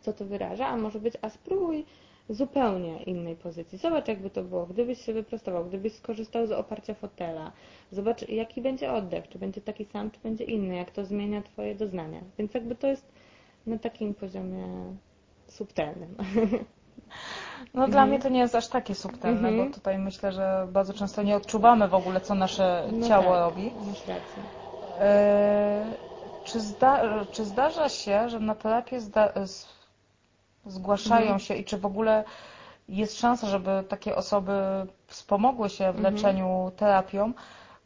co 0.02 0.14
to 0.14 0.26
wyraża, 0.26 0.68
a 0.68 0.78
może 0.78 1.00
być, 1.00 1.14
a 1.22 1.30
spróbuj 1.30 1.86
zupełnie 2.30 3.04
innej 3.04 3.36
pozycji. 3.36 3.78
Zobacz, 3.78 4.08
jakby 4.08 4.30
to 4.30 4.44
było, 4.44 4.66
gdybyś 4.66 5.02
się 5.02 5.14
wyprostował, 5.14 5.66
gdybyś 5.66 5.94
skorzystał 5.94 6.48
z 6.48 6.52
oparcia 6.52 6.94
fotela. 6.94 7.52
Zobacz, 7.92 8.30
jaki 8.30 8.62
będzie 8.62 8.92
oddech, 8.92 9.28
czy 9.30 9.40
będzie 9.40 9.62
taki 9.62 9.86
sam, 9.86 10.12
czy 10.12 10.20
będzie 10.24 10.44
inny, 10.44 10.76
jak 10.76 10.92
to 10.92 11.06
zmienia 11.06 11.42
Twoje 11.42 11.76
doznania. 11.76 12.22
Więc 12.38 12.54
jakby 12.54 12.76
to 12.76 12.88
jest 12.88 13.11
na 13.68 13.78
takim 13.80 14.14
poziomie 14.14 14.68
subtelnym. 15.48 16.16
No 17.74 17.88
dla 17.88 18.06
mnie 18.06 18.20
to 18.20 18.30
nie 18.30 18.40
jest 18.40 18.56
aż 18.56 18.68
takie 18.68 18.96
subtelne, 18.96 19.48
Mhm. 19.50 19.68
bo 19.70 19.74
tutaj 19.76 19.98
myślę, 20.00 20.32
że 20.32 20.68
bardzo 20.72 20.94
często 20.94 21.24
nie 21.24 21.36
odczuwamy 21.36 21.88
w 21.88 21.94
ogóle, 21.94 22.22
co 22.22 22.36
nasze 22.36 22.88
No 22.92 23.08
ciało 23.08 23.32
tak, 23.32 23.40
robi. 23.40 23.72
Masz 23.88 24.08
rację. 24.08 24.44
E, 25.00 25.86
czy, 26.44 26.60
zda, 26.60 27.26
czy 27.32 27.46
zdarza 27.46 27.90
się, 27.90 28.30
że 28.30 28.40
na 28.40 28.56
terapię 28.56 29.00
zda, 29.00 29.34
zgłaszają 30.66 31.22
Mhm. 31.22 31.40
się 31.40 31.56
i 31.56 31.64
czy 31.66 31.78
w 31.78 31.86
ogóle 31.86 32.24
jest 32.90 33.20
szansa, 33.20 33.48
żeby 33.48 33.84
takie 33.90 34.16
osoby 34.16 34.52
wspomogły 35.08 35.70
się 35.70 35.84
w 35.92 35.96
Mhm. 35.96 36.04
leczeniu 36.16 36.72
terapią, 36.78 37.34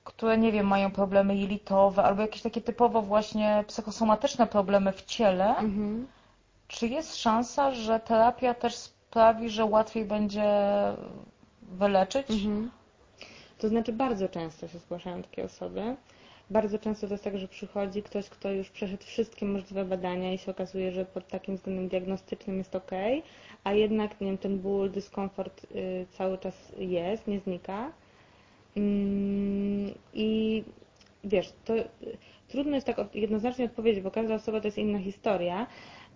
które, 0.05 0.37
nie 0.37 0.51
wiem, 0.51 0.67
mają 0.67 0.91
problemy 0.91 1.35
jelitowe 1.35 2.03
albo 2.03 2.21
jakieś 2.21 2.41
takie 2.41 2.61
typowo 2.61 3.01
właśnie 3.01 3.63
psychosomatyczne 3.67 4.47
problemy 4.47 4.91
w 4.91 5.05
ciele, 5.05 5.47
Mhm. 5.57 6.07
czy 6.67 6.87
jest 6.87 7.15
szansa, 7.17 7.71
że 7.71 7.99
terapia 7.99 8.53
też 8.53 8.75
sprawi, 8.75 9.49
że 9.49 9.65
łatwiej 9.65 10.05
będzie 10.05 10.43
wyleczyć? 11.61 12.31
Mhm. 12.31 12.71
To 13.57 13.69
znaczy 13.69 13.93
bardzo 13.93 14.29
często 14.29 14.67
się 14.67 14.79
zgłaszają 14.79 15.21
takie 15.21 15.43
osoby. 15.43 15.95
Bardzo 16.49 16.79
często 16.79 17.07
to 17.07 17.13
jest 17.13 17.23
tak, 17.23 17.37
że 17.37 17.47
przychodzi 17.47 18.03
ktoś, 18.03 18.29
kto 18.29 18.51
już 18.51 18.69
przeszedł 18.69 19.03
wszystkie 19.03 19.45
możliwe 19.45 19.85
badania 19.85 20.33
i 20.33 20.37
się 20.37 20.51
okazuje, 20.51 20.91
że 20.91 21.05
pod 21.05 21.27
takim 21.27 21.55
względem 21.55 21.87
diagnostycznym 21.87 22.57
jest 22.57 22.75
ok, 22.75 22.91
a 23.63 23.73
jednak 23.73 24.21
nie 24.21 24.27
wiem, 24.27 24.37
ten 24.37 24.59
ból, 24.59 24.91
dyskomfort 24.91 25.63
y, 25.75 26.05
cały 26.17 26.37
czas 26.37 26.53
jest, 26.77 27.27
nie 27.27 27.39
znika. 27.39 27.91
Mm, 28.75 29.93
I 30.13 30.63
wiesz, 31.23 31.53
to 31.65 31.75
y, 31.75 31.87
trudno 32.47 32.75
jest 32.75 32.87
tak 32.87 33.15
jednoznacznie 33.15 33.65
odpowiedzieć, 33.65 34.03
bo 34.03 34.11
każda 34.11 34.35
osoba 34.35 34.61
to 34.61 34.67
jest 34.67 34.77
inna 34.77 34.99
historia, 34.99 35.67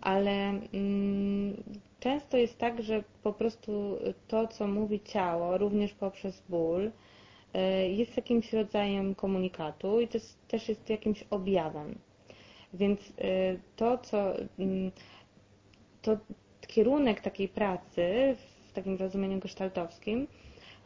ale 0.02 0.32
mm, 0.74 1.64
często 2.00 2.38
jest 2.38 2.58
tak, 2.58 2.82
że 2.84 3.04
po 3.24 3.34
prostu 3.34 3.98
to, 4.28 4.48
co 4.48 4.68
mówi 4.68 5.00
ciało, 5.00 5.58
również 5.58 5.94
poprzez 5.94 6.44
ból, 6.50 6.86
y, 7.56 7.90
jest 7.90 8.18
jakimś 8.18 8.54
rodzajem 8.54 9.16
komunikatu 9.16 10.00
i 10.02 10.08
to 10.08 10.18
jest, 10.18 10.48
też 10.48 10.70
jest 10.70 10.90
jakimś 10.90 11.24
objawem. 11.30 11.96
Więc 12.74 13.00
y, 13.10 13.60
to, 13.76 13.98
co 13.98 14.34
mm, 14.60 14.92
to 16.02 16.18
kierunek 16.68 17.22
takiej 17.22 17.48
pracy 17.48 18.36
w 18.68 18.74
takim 18.74 18.98
rozumieniu 18.98 19.40
gestaltowskim 19.40 20.28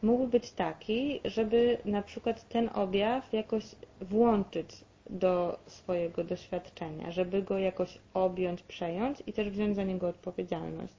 mógł 0.02 0.26
być 0.26 0.52
taki, 0.52 1.20
żeby 1.24 1.78
na 1.84 2.02
przykład 2.02 2.48
ten 2.48 2.70
objaw 2.74 3.32
jakoś 3.32 3.64
włączyć 4.00 4.68
do 5.10 5.58
swojego 5.66 6.24
doświadczenia, 6.24 7.10
żeby 7.10 7.42
go 7.42 7.58
jakoś 7.58 7.98
objąć, 8.14 8.62
przejąć 8.62 9.22
i 9.26 9.32
też 9.32 9.50
wziąć 9.50 9.76
za 9.76 9.84
niego 9.84 10.08
odpowiedzialność. 10.08 10.94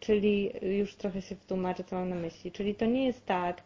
Czyli 0.00 0.50
już 0.62 0.94
trochę 0.94 1.22
się 1.22 1.36
wtłumaczę, 1.36 1.84
co 1.84 1.96
mam 1.96 2.08
na 2.08 2.16
myśli. 2.16 2.52
Czyli 2.52 2.74
to 2.74 2.86
nie 2.86 3.06
jest 3.06 3.26
tak, 3.26 3.62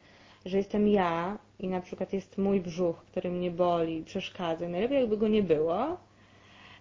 że 0.46 0.56
jestem 0.56 0.88
ja 0.88 1.38
i 1.58 1.68
na 1.68 1.80
przykład 1.80 2.12
jest 2.12 2.38
mój 2.38 2.60
brzuch, 2.60 2.96
który 2.96 3.30
mnie 3.30 3.50
boli, 3.50 4.04
przeszkadza. 4.04 4.68
Najlepiej 4.68 5.00
jakby 5.00 5.16
go 5.16 5.28
nie 5.28 5.42
było. 5.42 5.96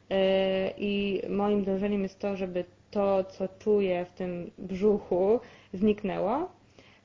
Yy, 0.10 0.18
I 0.78 1.22
moim 1.30 1.64
dążeniem 1.64 2.04
jest 2.04 2.20
to, 2.20 2.36
żeby 2.36 2.66
to, 2.92 3.24
co 3.24 3.48
czuję 3.60 4.06
w 4.06 4.12
tym 4.12 4.52
brzuchu, 4.58 5.40
zniknęło. 5.74 6.50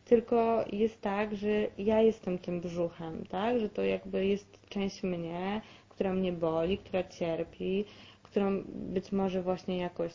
Tylko 0.06 0.64
jest 0.72 1.00
tak, 1.00 1.36
że 1.36 1.48
ja 1.78 2.02
jestem 2.02 2.38
tym 2.38 2.60
brzuchem, 2.60 3.26
tak? 3.26 3.60
Że 3.60 3.68
to 3.68 3.82
jakby 3.82 4.26
jest 4.26 4.58
część 4.68 5.02
mnie, 5.02 5.60
która 5.88 6.12
mnie 6.12 6.32
boli, 6.32 6.78
która 6.78 7.04
cierpi, 7.04 7.84
którą 8.22 8.62
być 8.66 9.12
może 9.12 9.42
właśnie 9.42 9.78
jakoś 9.78 10.12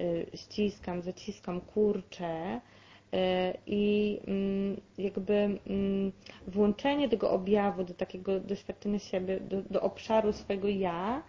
y, 0.00 0.26
ściskam, 0.34 1.02
zaciskam, 1.02 1.60
kurczę. 1.60 2.60
Y, 3.14 3.18
I 3.66 4.18
mm, 4.26 4.80
jakby 4.98 5.34
mm, 5.34 6.12
włączenie 6.46 7.08
tego 7.08 7.30
objawu 7.30 7.84
do 7.84 7.94
takiego 7.94 8.40
doświadczenia 8.40 8.98
siebie, 8.98 9.40
do, 9.40 9.62
do 9.62 9.82
obszaru 9.82 10.32
swojego 10.32 10.68
ja, 10.68 11.22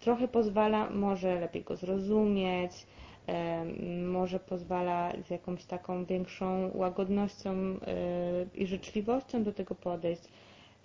trochę 0.00 0.28
pozwala 0.28 0.90
może 0.90 1.40
lepiej 1.40 1.62
go 1.62 1.76
zrozumieć, 1.76 2.72
może 4.06 4.40
pozwala 4.40 5.12
z 5.26 5.30
jakąś 5.30 5.64
taką 5.64 6.04
większą 6.04 6.70
łagodnością 6.74 7.54
i 8.54 8.66
życzliwością 8.66 9.42
do 9.42 9.52
tego 9.52 9.74
podejść, 9.74 10.22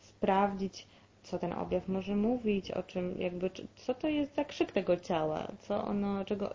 sprawdzić, 0.02 0.88
co 1.24 1.40
ten 1.40 1.54
objaw 1.54 1.88
może 1.88 2.16
mówić, 2.16 2.72
o 2.72 2.84
czym 2.84 3.22
jakby, 3.22 3.50
co 3.76 3.94
to 3.94 4.08
jest 4.08 4.36
za 4.36 4.46
krzyk 4.46 4.72
tego 4.72 4.98
ciała, 4.98 5.48
co 5.60 5.84
ono, 5.84 6.26
czego, 6.26 6.54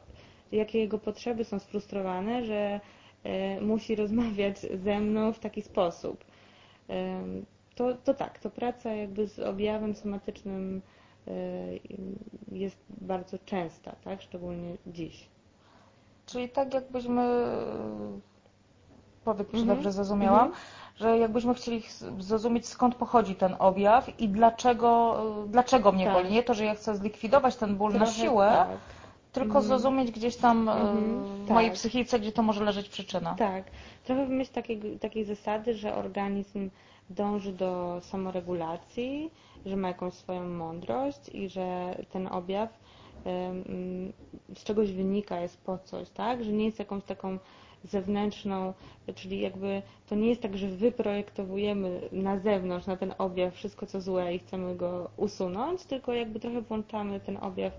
jakie 0.53 0.79
jego 0.79 0.99
potrzeby 0.99 1.45
są 1.45 1.59
sfrustrowane, 1.59 2.45
że 2.45 2.81
y, 3.59 3.61
musi 3.61 3.97
rozmawiać 3.97 4.59
ze 4.59 5.01
mną 5.01 5.33
w 5.33 5.39
taki 5.39 5.63
sposób. 5.63 6.25
To, 7.75 7.95
to 7.95 8.15
tak, 8.15 8.39
to 8.39 8.51
praca 8.51 8.95
jakby 8.95 9.29
z 9.29 9.39
objawem 9.39 9.95
somatycznym 9.95 10.83
y, 11.29 11.33
jest 12.53 12.79
bardzo 12.89 13.39
częsta, 13.39 13.97
tak? 14.05 14.23
Szczególnie 14.23 14.77
dziś. 14.87 15.29
Czyli 16.27 16.49
tak 16.49 16.75
jakbyśmy, 16.75 17.47
powiedz, 19.25 19.49
czy 19.51 19.57
Mhm. 19.57 19.77
dobrze 19.77 19.93
zrozumiałam, 19.93 20.53
że 20.97 21.19
jakbyśmy 21.19 21.55
chcieli 21.55 21.81
ch- 21.83 21.89
zrozumieć 22.19 22.67
skąd 22.67 22.95
pochodzi 22.95 23.35
ten 23.35 23.57
objaw 23.59 24.21
i 24.21 24.29
dlaczego, 24.29 25.23
dlaczego 25.49 25.93
mnie 25.93 26.05
Tak. 26.05 26.15
boli. 26.15 26.33
Nie 26.33 26.43
to, 26.43 26.55
że 26.55 26.65
ja 26.65 26.75
chcę 26.75 26.97
zlikwidować 26.97 27.57
ten 27.57 27.77
ból 27.77 27.93
na 27.93 27.99
Trochę 27.99 28.13
siłę, 28.13 28.47
Tak, 28.53 28.69
tylko 29.33 29.47
Mhm. 29.59 29.65
zrozumieć 29.65 30.11
gdzieś 30.11 30.37
tam 30.37 30.69
e, 30.69 30.73
Mhm. 30.73 31.25
w 31.47 31.51
mojej 31.51 31.71
Tak. 31.71 31.75
psychice, 31.79 32.21
gdzie 32.21 32.33
to 32.33 32.43
może 32.43 32.65
leżeć 32.65 32.89
przyczyna. 32.89 33.35
tak. 33.35 33.65
Trochę 34.05 34.27
w 34.27 34.31
myśl 34.31 34.53
takiej, 34.53 34.99
takiej 34.99 35.25
zasady, 35.25 35.75
że 35.75 35.95
organizm 35.95 36.71
dąży 37.11 37.53
do 37.53 38.01
samoregulacji, 38.03 39.31
że 39.67 39.77
ma 39.77 39.89
jakąś 39.89 40.15
swoją 40.15 40.49
mądrość 40.49 41.29
i 41.35 41.49
że 41.49 41.95
ten 42.13 42.27
objaw 42.27 42.69
z 44.55 44.65
czegoś 44.65 44.93
wynika, 44.93 45.41
jest 45.41 45.61
po 45.61 45.79
coś, 45.79 46.11
tak? 46.11 46.45
Że 46.45 46.53
nie 46.53 46.65
jest 46.65 46.79
jakąś 46.79 47.05
taką 47.05 47.39
zewnętrzną, 47.85 48.75
czyli 49.15 49.41
jakby 49.41 49.83
to 50.09 50.15
nie 50.15 50.29
jest 50.29 50.43
tak, 50.43 50.59
że 50.59 50.69
wyprojektowujemy 50.69 52.09
na 52.13 52.39
zewnątrz, 52.39 52.87
na 52.87 52.97
ten 52.97 53.15
objaw 53.19 53.55
wszystko 53.55 53.87
co 53.87 54.01
złe 54.01 54.35
i 54.35 54.39
chcemy 54.39 54.77
go 54.77 55.11
usunąć, 55.17 55.85
tylko 55.85 56.13
jakby 56.13 56.41
trochę 56.41 56.61
włączamy 56.63 57.21
ten 57.21 57.37
objaw 57.37 57.73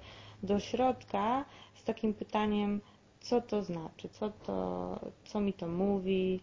do 0.44 0.60
środka 0.60 1.46
z 1.76 1.84
takim 1.84 2.14
pytaniem, 2.14 2.82
co 3.20 3.42
to 3.42 3.64
znaczy, 3.64 4.10
co, 4.10 4.30
to, 4.30 5.00
co 5.26 5.42
mi 5.42 5.54
to 5.54 5.68
mówi, 5.68 6.40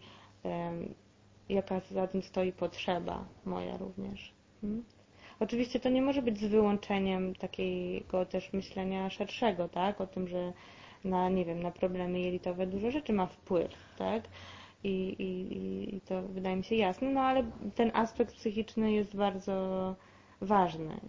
jaka 1.49 1.81
za 1.91 2.07
tym 2.07 2.21
stoi 2.21 2.51
potrzeba 2.51 3.25
moja 3.45 3.77
również. 3.77 4.33
Hmm? 4.61 4.83
Oczywiście 5.39 5.79
to 5.79 5.89
nie 5.89 6.01
może 6.01 6.21
być 6.21 6.37
z 6.39 6.45
wyłączeniem 6.45 7.35
takiego 7.35 8.25
też 8.25 8.53
myślenia 8.53 9.09
szerszego, 9.09 9.69
tak? 9.69 10.01
O 10.01 10.07
tym, 10.07 10.27
że 10.27 10.53
na, 11.03 11.29
nie 11.29 11.45
wiem, 11.45 11.63
na 11.63 11.71
problemy 11.71 12.19
jelitowe 12.19 12.67
dużo 12.67 12.91
rzeczy 12.91 13.13
ma 13.13 13.25
wpływ, 13.25 13.71
tak? 13.97 14.23
I, 14.83 14.89
i, 15.19 15.57
i- 15.95 16.01
to 16.01 16.21
wydaje 16.21 16.55
mi 16.55 16.63
się 16.63 16.75
jasne, 16.75 17.09
no 17.09 17.21
ale 17.21 17.43
ten 17.75 17.91
aspekt 17.93 18.35
psychiczny 18.35 18.91
jest 18.91 19.15
bardzo 19.15 19.95
ważny. 20.41 20.99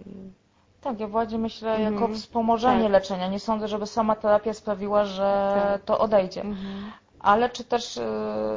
Tak, 0.80 1.00
ja 1.00 1.08
bardziej 1.08 1.38
myślę 1.38 1.70
Mhm. 1.74 1.94
jako 1.94 2.08
wspomożenie 2.08 2.82
Tak. 2.82 2.92
leczenia. 2.92 3.28
Nie 3.28 3.40
sądzę, 3.40 3.68
żeby 3.68 3.86
sama 3.86 4.16
terapia 4.16 4.52
sprawiła, 4.54 5.04
że 5.04 5.52
Tak. 5.54 5.82
to 5.84 5.98
odejdzie. 5.98 6.40
Mhm. 6.40 6.90
Ale 7.20 7.50
czy 7.50 7.64
też 7.64 7.96
y, 7.96 8.00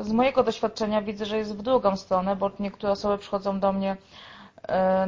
z 0.02 0.12
mojego 0.12 0.44
doświadczenia 0.44 1.02
widzę, 1.02 1.26
że 1.26 1.38
jest 1.38 1.58
w 1.58 1.62
drugą 1.62 1.96
stronę, 1.98 2.36
bo 2.36 2.52
niektóre 2.60 2.92
osoby 2.92 3.18
przychodzą 3.18 3.60
do 3.60 3.74
mnie 3.74 3.98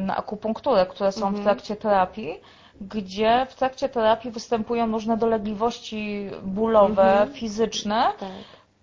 na 0.00 0.16
akupunkturę, 0.16 0.86
które 0.86 1.12
są 1.12 1.20
w 1.20 1.24
Mhm. 1.28 1.44
trakcie 1.44 1.76
terapii, 1.76 2.40
gdzie 2.80 3.46
w 3.50 3.54
trakcie 3.54 3.88
terapii 3.88 4.30
występują 4.30 4.86
różne 4.92 5.16
dolegliwości 5.16 6.30
bólowe, 6.42 7.12
Mhm. 7.12 7.32
fizyczne, 7.32 8.12
Tak. 8.20 8.28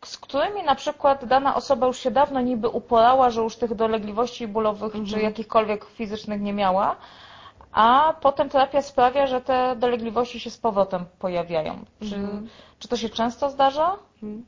z 0.05 0.17
którymi 0.17 0.63
na 0.63 0.75
przykład 0.75 1.25
dana 1.25 1.55
osoba 1.55 1.87
już 1.87 1.97
się 1.99 2.11
dawno 2.11 2.41
niby 2.41 2.67
uporała, 2.69 3.29
że 3.29 3.41
już 3.41 3.55
tych 3.55 3.75
dolegliwości 3.75 4.47
bólowych 4.47 4.95
Mhm. 4.95 5.05
czy 5.05 5.19
jakichkolwiek 5.21 5.85
fizycznych 5.85 6.41
nie 6.41 6.53
miała, 6.53 6.95
a 7.71 8.13
potem 8.21 8.49
terapia 8.49 8.81
sprawia, 8.81 9.27
że 9.27 9.41
te 9.41 9.75
dolegliwości 9.75 10.39
się 10.39 10.49
z 10.49 10.57
powrotem 10.57 11.05
pojawiają. 11.19 11.85
Czy, 12.09 12.15
Mhm. 12.15 12.47
czy 12.79 12.87
to 12.87 12.97
się 12.97 13.09
często 13.09 13.49
zdarza? 13.49 13.95
Mhm. 14.23 14.45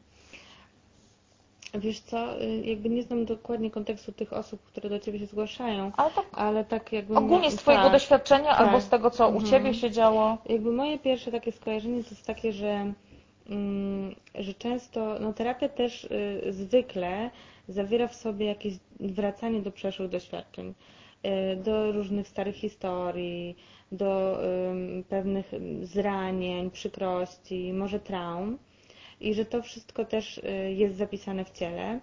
Wiesz 1.73 1.99
co, 1.99 2.41
y, 2.41 2.61
jakby 2.65 2.89
nie 2.89 3.03
znam 3.03 3.25
dokładnie 3.25 3.71
kontekstu 3.71 4.11
tych 4.11 4.33
osób, 4.33 4.63
które 4.63 4.89
do 4.89 4.99
Ciebie 4.99 5.19
się 5.19 5.25
zgłaszają, 5.25 5.91
Ale 5.97 6.11
tak 6.11 6.25
ale 6.31 6.65
tak 6.65 6.91
jakby... 6.93 7.15
ogólnie 7.15 7.51
z 7.51 7.55
Twojego 7.55 7.83
tak, 7.83 7.91
doświadczenia 7.91 8.49
tak. 8.49 8.59
albo 8.61 8.81
z 8.81 8.89
tego, 8.89 9.11
co 9.11 9.27
u 9.29 9.31
Mhm. 9.33 9.51
Ciebie 9.51 9.73
się 9.73 9.91
działo. 9.91 10.37
Jakby 10.49 10.71
moje 10.71 10.99
pierwsze 10.99 11.31
takie 11.31 11.51
skojarzenie 11.51 12.03
to 12.03 12.09
jest 12.09 12.25
takie, 12.27 12.53
że, 12.53 12.93
mm, 13.49 14.15
że 14.35 14.53
często, 14.53 15.19
no 15.19 15.33
terapia 15.33 15.69
też 15.69 16.03
y, 16.03 16.41
zwykle 16.53 17.29
zawiera 17.67 18.07
w 18.07 18.15
sobie 18.15 18.45
jakieś 18.45 18.73
wracanie 18.99 19.61
do 19.61 19.71
przeszłych 19.71 20.09
doświadczeń, 20.09 20.73
y, 21.25 21.55
do 21.55 21.91
różnych 21.91 22.27
starych 22.27 22.55
historii, 22.55 23.55
do 23.91 24.39
ym, 24.71 25.03
pewnych 25.09 25.51
zranień, 25.81 26.71
przykrości, 26.71 27.73
może 27.73 27.99
traum 27.99 28.57
i 29.21 29.33
że 29.33 29.45
to 29.45 29.61
wszystko 29.61 30.05
też 30.05 30.37
y, 30.37 30.73
jest 30.73 30.95
zapisane 30.95 31.45
w 31.45 31.51
ciele. 31.51 31.99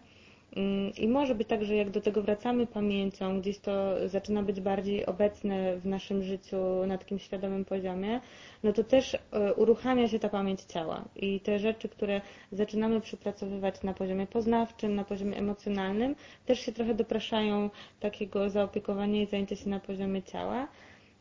Mm, 0.56 0.92
I 0.98 1.08
może 1.08 1.34
być 1.34 1.48
tak, 1.48 1.64
że 1.64 1.74
jak 1.74 1.90
do 1.90 2.00
tego 2.00 2.22
wracamy 2.22 2.66
pamięcią, 2.66 3.40
gdzieś 3.40 3.58
to 3.58 4.08
zaczyna 4.08 4.42
być 4.42 4.60
bardziej 4.60 5.06
obecne 5.06 5.76
w 5.76 5.86
naszym 5.86 6.22
życiu 6.22 6.56
na 6.86 6.98
takim 6.98 7.18
świadomym 7.18 7.64
poziomie, 7.64 8.20
no 8.62 8.72
to 8.72 8.84
też 8.84 9.14
y, 9.14 9.18
uruchamia 9.56 10.08
się 10.08 10.18
ta 10.18 10.28
pamięć 10.28 10.60
ciała. 10.62 11.04
I 11.16 11.40
te 11.40 11.58
rzeczy, 11.58 11.88
które 11.88 12.20
zaczynamy 12.52 13.00
przepracowywać 13.00 13.82
na 13.82 13.94
poziomie 13.94 14.26
poznawczym, 14.26 14.94
na 14.94 15.04
poziomie 15.04 15.36
emocjonalnym, 15.36 16.16
też 16.46 16.60
się 16.60 16.72
trochę 16.72 16.94
dopraszają 16.94 17.70
takiego 18.00 18.50
zaopiekowania 18.50 19.22
i 19.22 19.26
zajęcia 19.26 19.56
się 19.56 19.68
na 19.70 19.80
poziomie 19.80 20.22
ciała. 20.22 20.68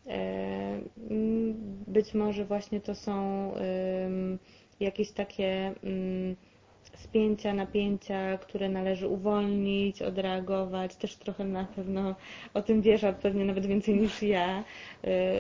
E, 0.08 0.12
mm, 1.10 1.54
Być 1.88 2.14
może 2.14 2.46
właśnie 2.46 2.82
to 2.82 2.96
są 2.96 3.52
jakieś 4.80 5.12
takie 5.12 5.74
ym, 5.84 6.36
spięcia, 6.98 7.54
napięcia, 7.54 8.38
które 8.38 8.70
należy 8.70 9.08
uwolnić, 9.08 10.02
odreagować. 10.02 10.96
Też 10.96 11.16
trochę 11.16 11.44
na 11.46 11.66
pewno 11.66 12.16
o 12.54 12.62
tym 12.62 12.82
wiesz, 12.82 13.02
pewnie 13.22 13.46
nawet 13.46 13.66
więcej 13.66 13.96
niż 13.96 14.22
ja, 14.24 14.64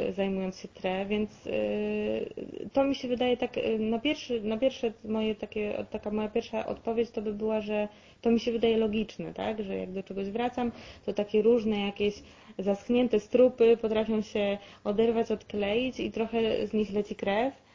y, 0.10 0.14
zajmując 0.14 0.60
się 0.60 0.68
TRE, 0.68 1.06
więc 1.06 1.48
y, 1.48 2.70
to 2.74 2.84
mi 2.84 2.96
się 2.96 3.08
wydaje 3.08 3.38
tak, 3.38 3.58
y, 3.58 3.80
na, 3.80 4.00
pierwszy, 4.00 4.42
na 4.42 4.58
pierwsze 4.58 4.94
moje 5.06 5.36
takie, 5.36 5.86
taka 5.92 6.12
moja 6.12 6.30
pierwsza 6.30 6.66
odpowiedź 6.66 7.12
to 7.12 7.22
by 7.22 7.34
była, 7.34 7.62
że 7.62 7.88
to 8.22 8.32
mi 8.32 8.40
się 8.40 8.52
wydaje 8.52 8.78
logiczne, 8.78 9.34
tak, 9.34 9.64
że 9.64 9.76
jak 9.76 9.92
do 9.92 10.04
czegoś 10.04 10.30
wracam, 10.30 10.72
to 11.06 11.14
takie 11.14 11.42
różne 11.42 11.80
jakieś 11.80 12.24
zaschnięte 12.60 13.20
strupy 13.20 13.78
potrafią 13.78 14.22
się 14.22 14.58
oderwać, 14.84 15.32
odkleić 15.32 16.00
i 16.00 16.12
trochę 16.12 16.68
z 16.68 16.74
nich 16.74 16.94
leci 16.94 17.16
krew, 17.16 17.67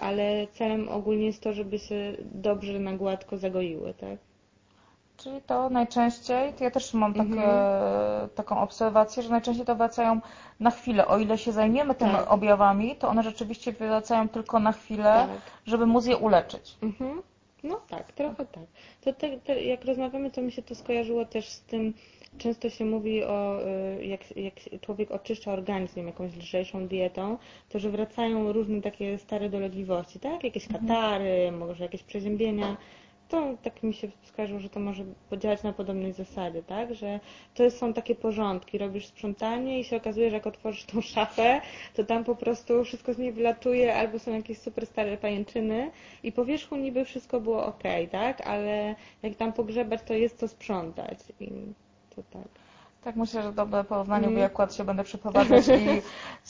ale 0.00 0.46
celem 0.52 0.88
ogólnie 0.88 1.26
jest 1.26 1.42
to, 1.42 1.52
żeby 1.52 1.78
się 1.78 2.12
dobrze 2.20 2.78
na 2.78 2.92
gładko 2.92 3.36
zagoiły, 3.38 3.94
tak? 3.94 4.18
Czyli 5.16 5.42
to 5.46 5.70
najczęściej, 5.70 6.52
to 6.52 6.64
ja 6.64 6.70
też 6.70 6.94
mam 6.94 7.14
takie, 7.14 7.24
Mhm. 7.44 8.28
taką 8.34 8.58
obserwację, 8.60 9.22
że 9.22 9.30
najczęściej 9.30 9.66
to 9.66 9.74
wracają 9.76 10.20
na 10.60 10.70
chwilę. 10.70 11.06
O 11.06 11.18
ile 11.18 11.38
się 11.38 11.52
zajmiemy 11.52 11.94
tymi 11.94 12.10
Tak. 12.12 12.30
objawami, 12.32 12.96
to 12.96 13.08
one 13.08 13.22
rzeczywiście 13.22 13.72
wracają 13.72 14.28
tylko 14.28 14.58
na 14.60 14.72
chwilę, 14.72 15.02
Tak. 15.28 15.28
żeby 15.66 15.86
móc 15.86 16.06
je 16.06 16.16
uleczyć. 16.16 16.76
Mhm. 16.82 17.22
No 17.64 17.80
tak, 17.88 18.12
trochę 18.12 18.46
tak. 18.46 18.64
To 19.00 19.12
te, 19.12 19.40
te, 19.40 19.64
jak 19.64 19.84
rozmawiamy, 19.84 20.30
to 20.30 20.42
mi 20.42 20.52
się 20.52 20.62
to 20.62 20.74
skojarzyło 20.74 21.24
też 21.24 21.48
z 21.48 21.60
tym, 21.60 21.94
często 22.38 22.70
się 22.70 22.84
mówi 22.84 23.24
o, 23.24 23.60
y, 24.00 24.06
jak, 24.06 24.36
jak 24.36 24.54
człowiek 24.80 25.10
oczyszcza 25.10 25.52
organizm 25.52 26.06
jakąś 26.06 26.36
lżejszą 26.36 26.88
dietą, 26.88 27.38
to 27.68 27.78
że 27.78 27.90
wracają 27.90 28.52
różne 28.52 28.82
takie 28.82 29.18
stare 29.18 29.48
dolegliwości, 29.48 30.20
tak? 30.20 30.44
Jakieś 30.44 30.68
katary, 30.68 31.52
może 31.52 31.84
jakieś 31.84 32.02
przeziębienia. 32.02 32.76
To 33.28 33.54
tak 33.62 33.82
mi 33.82 33.94
się 33.94 34.08
skojarzyło, 34.22 34.60
że 34.60 34.68
to 34.68 34.80
może 34.80 35.04
podziałać 35.30 35.62
na 35.62 35.72
podobnej 35.72 36.12
zasadzie, 36.12 36.62
tak? 36.62 36.94
Że 36.94 37.20
to 37.54 37.70
są 37.70 37.92
takie 37.92 38.14
porządki, 38.14 38.78
robisz 38.78 39.06
sprzątanie 39.06 39.80
i 39.80 39.84
się 39.84 39.96
okazuje, 39.96 40.30
że 40.30 40.36
jak 40.36 40.46
otworzysz 40.46 40.84
tą 40.84 41.00
szafę, 41.00 41.60
to 41.94 42.04
tam 42.04 42.24
po 42.24 42.36
prostu 42.36 42.84
wszystko 42.84 43.14
z 43.14 43.18
niej 43.18 43.32
wylatuje, 43.32 43.96
albo 43.96 44.18
są 44.18 44.32
jakieś 44.32 44.58
super 44.58 44.86
stare 44.86 45.16
pajęczyny 45.16 45.90
i 46.22 46.32
po 46.32 46.44
wierzchu 46.44 46.76
niby 46.76 47.04
wszystko 47.04 47.40
było 47.40 47.66
ok, 47.66 47.82
tak? 48.10 48.40
Ale 48.46 48.94
jak 49.22 49.36
tam 49.36 49.52
pogrzebać, 49.52 50.00
to 50.02 50.14
jest 50.14 50.38
co 50.38 50.48
sprzątać 50.48 51.18
i 51.40 51.50
to 52.16 52.22
tak. 52.30 52.63
Tak 53.04 53.16
myślę, 53.16 53.42
że 53.42 53.52
dobre 53.52 53.84
porównanie, 53.84 54.18
Mhm. 54.18 54.34
bo 54.34 54.40
ja 54.40 54.46
akurat 54.46 54.74
się 54.74 54.84
będę 54.84 55.04
przeprowadzać 55.04 55.64
i 55.68 56.02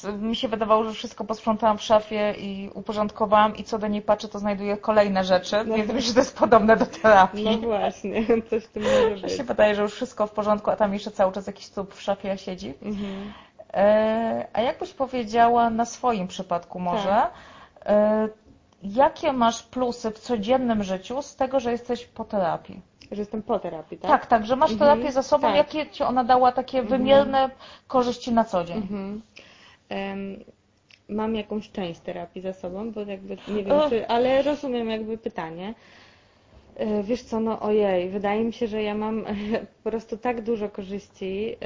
mi 0.28 0.36
się 0.36 0.48
wydawało, 0.48 0.84
że 0.84 0.92
wszystko 0.92 1.24
posprzątałam 1.24 1.78
w 1.78 1.82
szafie 1.82 2.34
i 2.38 2.70
uporządkowałam 2.74 3.56
i 3.56 3.64
co 3.64 3.78
do 3.78 3.86
niej 3.88 4.02
patrzę, 4.02 4.28
to 4.28 4.38
znajduję 4.38 4.76
kolejne 4.76 5.24
rzeczy, 5.24 5.56
No. 5.66 5.74
więc 5.76 5.88
myślę, 5.92 6.08
że 6.08 6.14
to 6.14 6.20
jest 6.20 6.38
podobne 6.38 6.76
do 6.76 6.86
terapii. 6.86 7.44
No 7.44 7.58
właśnie, 7.68 8.22
coś 8.50 8.64
w 8.64 8.68
tym 8.68 8.82
może 8.82 9.16
Że 9.16 9.22
być. 9.26 9.36
się 9.36 9.44
wydaje, 9.44 9.74
że 9.74 9.82
już 9.82 9.94
wszystko 9.94 10.26
w 10.26 10.30
porządku, 10.32 10.70
a 10.70 10.76
tam 10.76 10.92
jeszcze 10.92 11.10
cały 11.10 11.32
czas 11.32 11.46
jakiś 11.46 11.68
trup 11.68 11.94
w 11.94 12.02
szafie 12.02 12.38
siedzi. 12.38 12.74
Mhm. 12.82 13.32
E, 13.74 14.46
A 14.52 14.60
jakbyś 14.60 14.92
powiedziała 14.92 15.70
na 15.70 15.84
swoim 15.84 16.28
przypadku 16.28 16.78
może, 16.80 17.08
Tak. 17.08 17.32
e, 17.86 18.28
jakie 18.82 19.32
masz 19.32 19.62
plusy 19.62 20.10
w 20.10 20.18
codziennym 20.18 20.82
życiu 20.82 21.22
z 21.22 21.36
tego, 21.36 21.60
że 21.60 21.72
jesteś 21.72 22.06
po 22.06 22.24
terapii? 22.24 22.80
Że 23.14 23.20
jestem 23.22 23.42
po 23.42 23.58
terapii, 23.58 23.98
tak? 23.98 24.10
Tak, 24.10 24.26
tak, 24.26 24.46
że 24.46 24.56
masz 24.56 24.72
Mhm, 24.72 24.90
terapię 24.90 25.12
za 25.12 25.22
sobą, 25.22 25.42
tak. 25.46 25.56
jakie 25.56 25.86
ci 25.86 26.02
ona 26.02 26.24
dała 26.24 26.52
takie 26.52 26.82
wymierne 26.82 27.50
korzyści 27.88 28.32
na 28.32 28.44
co 28.44 28.64
dzień? 28.64 28.76
Mhm. 28.76 29.22
Em, 29.88 30.44
Mam 31.08 31.34
jakąś 31.34 31.70
część 31.70 32.00
terapii 32.00 32.42
za 32.42 32.52
sobą, 32.52 32.90
bo 32.92 33.00
jakby 33.00 33.36
nie 33.48 33.64
wiem, 33.64 33.80
czy, 33.88 34.08
ale 34.08 34.42
rozumiem 34.42 34.90
jakby 34.90 35.18
pytanie. 35.18 35.74
E, 36.76 37.02
Wiesz 37.02 37.22
co, 37.22 37.40
no 37.40 37.60
ojej, 37.60 38.08
wydaje 38.08 38.44
mi 38.44 38.52
się, 38.52 38.66
że 38.66 38.82
ja 38.82 38.94
mam 38.94 39.24
po 39.84 39.90
prostu 39.90 40.16
tak 40.18 40.40
dużo 40.42 40.68
korzyści. 40.68 41.56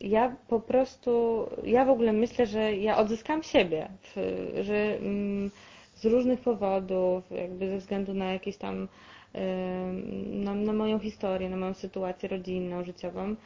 Ja 0.00 0.36
po 0.48 0.60
prostu, 0.60 1.46
ja 1.64 1.84
w 1.84 1.90
ogóle 1.90 2.12
myślę, 2.12 2.46
że 2.46 2.76
ja 2.76 2.96
odzyskam 2.96 3.42
siebie, 3.42 3.88
że 4.62 4.74
mm, 4.96 5.50
z 6.02 6.04
różnych 6.04 6.40
powodów, 6.40 7.30
jakby 7.30 7.68
ze 7.68 7.78
względu 7.78 8.14
na 8.14 8.32
jakieś 8.32 8.56
tam, 8.56 8.88
na, 10.26 10.54
na 10.54 10.72
moją 10.72 10.98
historię, 10.98 11.50
na 11.50 11.56
moją 11.56 11.74
sytuację 11.74 12.28
rodzinną, 12.28 12.84
życiową, 12.84 13.36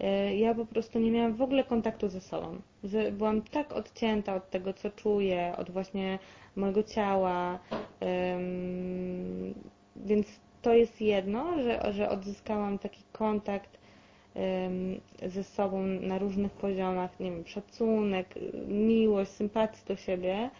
e, 0.00 0.36
ja 0.36 0.54
po 0.54 0.66
prostu 0.66 0.98
nie 0.98 1.10
miałam 1.10 1.34
w 1.34 1.42
ogóle 1.42 1.64
kontaktu 1.64 2.08
ze 2.08 2.20
sobą. 2.20 2.60
Byłam 3.12 3.42
tak 3.42 3.72
odcięta 3.72 4.34
od 4.34 4.50
tego, 4.50 4.72
co 4.72 4.90
czuję, 4.90 5.54
od 5.56 5.70
właśnie 5.70 6.18
mojego 6.56 6.82
ciała, 6.82 7.58
więc 9.96 10.26
to 10.62 10.74
jest 10.74 11.00
jedno, 11.00 11.62
że, 11.62 11.92
że 11.92 12.08
odzyskałam 12.08 12.78
taki 12.78 13.02
kontakt 13.12 13.78
ze 15.26 15.44
sobą 15.44 15.82
na 15.82 16.18
różnych 16.18 16.52
poziomach, 16.52 17.20
nie 17.20 17.30
wiem, 17.30 17.46
szacunek, 17.46 18.34
miłość, 18.68 19.30
sympatię 19.30 19.78
do 19.88 19.96
siebie, 19.96 20.50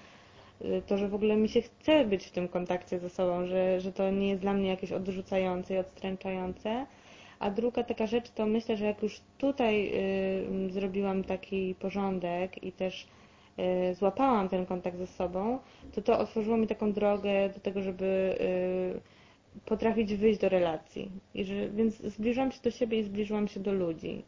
to, 0.86 0.98
że 0.98 1.08
w 1.08 1.14
ogóle 1.14 1.36
mi 1.36 1.48
się 1.48 1.62
chce 1.62 2.04
być 2.04 2.26
w 2.26 2.30
tym 2.30 2.48
kontakcie 2.48 2.98
ze 2.98 3.10
sobą, 3.10 3.46
że, 3.46 3.80
że 3.80 3.92
to 3.92 4.10
nie 4.10 4.28
jest 4.28 4.40
dla 4.40 4.52
mnie 4.52 4.68
jakieś 4.68 4.92
odrzucające 4.92 5.74
i 5.74 5.78
odstręczające. 5.78 6.86
A 7.38 7.50
druga 7.50 7.82
taka 7.82 8.06
rzecz, 8.06 8.30
to 8.30 8.46
myślę, 8.46 8.76
że 8.76 8.84
jak 8.84 9.02
już 9.02 9.20
tutaj 9.38 9.92
y, 10.68 10.70
zrobiłam 10.70 11.24
taki 11.24 11.74
porządek 11.74 12.64
i 12.64 12.72
też 12.72 13.06
y, 13.90 13.94
złapałam 13.94 14.48
ten 14.48 14.66
kontakt 14.66 14.98
ze 14.98 15.06
sobą, 15.06 15.58
to 15.92 16.02
to 16.02 16.18
otworzyło 16.18 16.56
mi 16.56 16.66
taką 16.66 16.92
drogę 16.92 17.48
do 17.48 17.60
tego, 17.60 17.82
żeby 17.82 18.36
y, 18.40 19.00
potrafić 19.66 20.14
wyjść 20.14 20.40
do 20.40 20.48
relacji. 20.48 21.10
I 21.34 21.44
że, 21.44 21.68
więc 21.68 21.94
zbliżyłam 21.94 22.52
się 22.52 22.60
do 22.62 22.70
siebie 22.70 22.98
i 22.98 23.04
zbliżyłam 23.04 23.48
się 23.48 23.60
do 23.60 23.72
ludzi. 23.72 24.22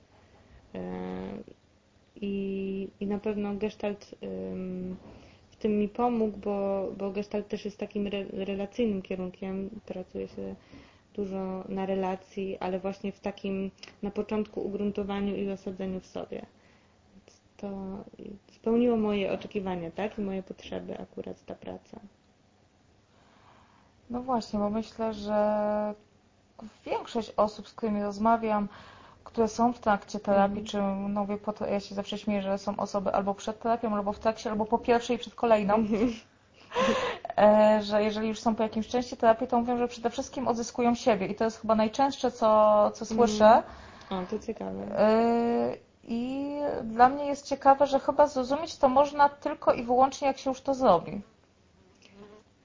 E, 0.74 0.80
I, 2.20 2.88
i 3.00 3.06
na 3.06 3.18
pewno 3.18 3.54
Gestalt 3.54 4.14
w 5.59 5.62
tym 5.62 5.79
mi 5.79 5.88
pomógł, 5.88 6.38
bo, 6.38 6.88
bo 6.99 7.11
Gestalt 7.11 7.49
też 7.49 7.64
jest 7.64 7.79
takim 7.79 8.07
re, 8.07 8.25
relacyjnym 8.25 9.03
kierunkiem. 9.03 9.71
Pracuje 9.87 10.29
się 10.29 10.55
dużo 11.14 11.64
na 11.69 11.87
relacji, 11.87 12.59
ale 12.59 12.79
właśnie 12.79 13.12
w 13.12 13.21
takim 13.21 13.71
na 14.03 14.11
początku 14.11 14.61
ugruntowaniu 14.61 15.37
i 15.37 15.51
osadzeniu 15.51 16.01
w 16.01 16.07
sobie. 16.07 16.47
Więc 17.14 17.40
To 17.57 17.71
spełniło 18.53 18.97
moje 18.97 19.33
oczekiwania, 19.33 19.90
tak? 19.90 20.19
I 20.19 20.23
moje 20.23 20.42
potrzeby 20.42 20.99
akurat 20.99 21.45
ta 21.45 21.55
praca. 21.55 22.01
No 24.11 24.23
właśnie, 24.23 24.59
bo 24.59 24.71
myślę, 24.71 25.14
że 25.14 25.95
większość 26.87 27.33
osób, 27.37 27.69
z 27.69 27.75
którymi 27.75 28.03
rozmawiam, 28.03 28.69
które 29.37 29.49
są 29.49 29.72
w 29.72 29.79
trakcie 29.79 30.20
terapii, 30.20 30.61
Mhm. 30.61 30.66
czy 30.66 30.79
no 31.12 31.20
mówię, 31.20 31.37
po, 31.38 31.53
to- 31.53 31.66
ja 31.66 31.81
się 31.81 31.94
zawsze 31.94 32.18
śmieję, 32.18 32.42
że 32.42 32.59
są 32.59 32.77
osoby 32.77 33.12
albo 33.12 33.35
przed 33.35 33.61
terapią, 33.61 33.94
albo 33.94 34.12
w 34.12 34.18
trakcie, 34.18 34.51
albo 34.51 34.64
po 34.64 34.79
pierwszej 34.79 35.16
i 35.16 35.18
przed 35.18 35.35
kolejną, 35.35 35.75
e, 37.38 37.81
że 37.83 38.03
jeżeli 38.03 38.29
już 38.29 38.40
są 38.40 38.55
po 38.55 38.62
jakimś 38.62 38.88
części 38.88 39.16
terapii, 39.16 39.46
to 39.46 39.59
mówią, 39.59 39.79
że 39.79 39.88
przede 39.88 40.11
wszystkim 40.11 40.49
odzyskują 40.49 40.94
siebie 40.94 41.27
i 41.27 41.35
to 41.35 41.44
jest 41.44 41.61
chyba 41.61 41.75
najczęstsze, 41.75 42.31
co, 42.31 42.90
co 42.94 43.05
słyszę. 43.05 43.62
O, 44.11 44.14
to 44.31 44.38
ciekawe. 44.38 44.99
E, 44.99 45.77
I 46.05 46.51
dla 46.85 47.09
mnie 47.09 47.27
jest 47.27 47.46
ciekawe, 47.46 47.87
że 47.87 48.01
chyba 48.01 48.27
zrozumieć 48.27 48.77
to 48.77 48.88
można 48.88 49.29
tylko 49.29 49.72
i 49.72 49.83
wyłącznie, 49.83 50.29
jak 50.29 50.38
się 50.38 50.51
już 50.51 50.61
to 50.61 50.75
zrobi. 50.75 51.20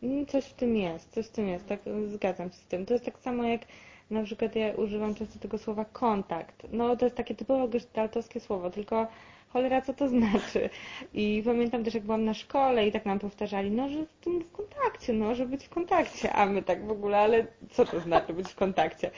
Mm, 0.04 0.26
Coś 0.26 0.46
w 0.46 0.54
tym 0.54 0.76
jest, 0.76 1.14
coś 1.14 1.28
w 1.28 1.32
tym 1.32 1.48
jest, 1.48 1.68
tak 1.68 1.80
zgadzam 2.08 2.50
się 2.50 2.56
z 2.58 2.66
tym. 2.66 2.86
To 2.86 2.94
jest 2.94 3.06
tak 3.06 3.20
samo 3.20 3.44
jak 3.44 3.62
na 4.12 4.24
przykład 4.24 4.56
ja 4.56 4.74
używam 4.74 5.16
często 5.16 5.40
tego 5.40 5.58
słowa 5.58 5.86
kontakt. 5.86 6.68
No 6.72 6.96
to 6.96 7.06
jest 7.06 7.18
takie 7.18 7.36
typowo 7.36 7.68
gestaltowskie 7.68 8.40
słowo, 8.40 8.70
tylko 8.70 9.08
cholera 9.54 9.82
co 9.82 9.94
to 9.94 10.10
znaczy. 10.18 10.70
I 11.14 11.42
pamiętam 11.46 11.84
też 11.84 11.94
jak 11.94 12.04
byłam 12.04 12.26
na 12.26 12.34
szkole 12.34 12.88
i 12.88 12.92
tak 12.92 13.06
nam 13.06 13.20
powtarzali, 13.20 13.72
no 13.72 13.90
że 13.90 14.06
w 14.06 14.14
tym 14.14 14.40
w 14.40 14.52
kontakcie, 14.52 15.14
no, 15.14 15.36
że 15.36 15.46
być 15.46 15.66
w 15.66 15.70
kontakcie, 15.70 16.34
a 16.34 16.46
my 16.46 16.64
tak 16.64 16.88
w 16.88 16.92
ogóle, 16.92 17.18
ale 17.18 17.48
co 17.70 17.86
to 17.86 18.00
znaczy 18.00 18.34
być 18.34 18.48
w 18.48 18.56
kontakcie? 18.56 19.12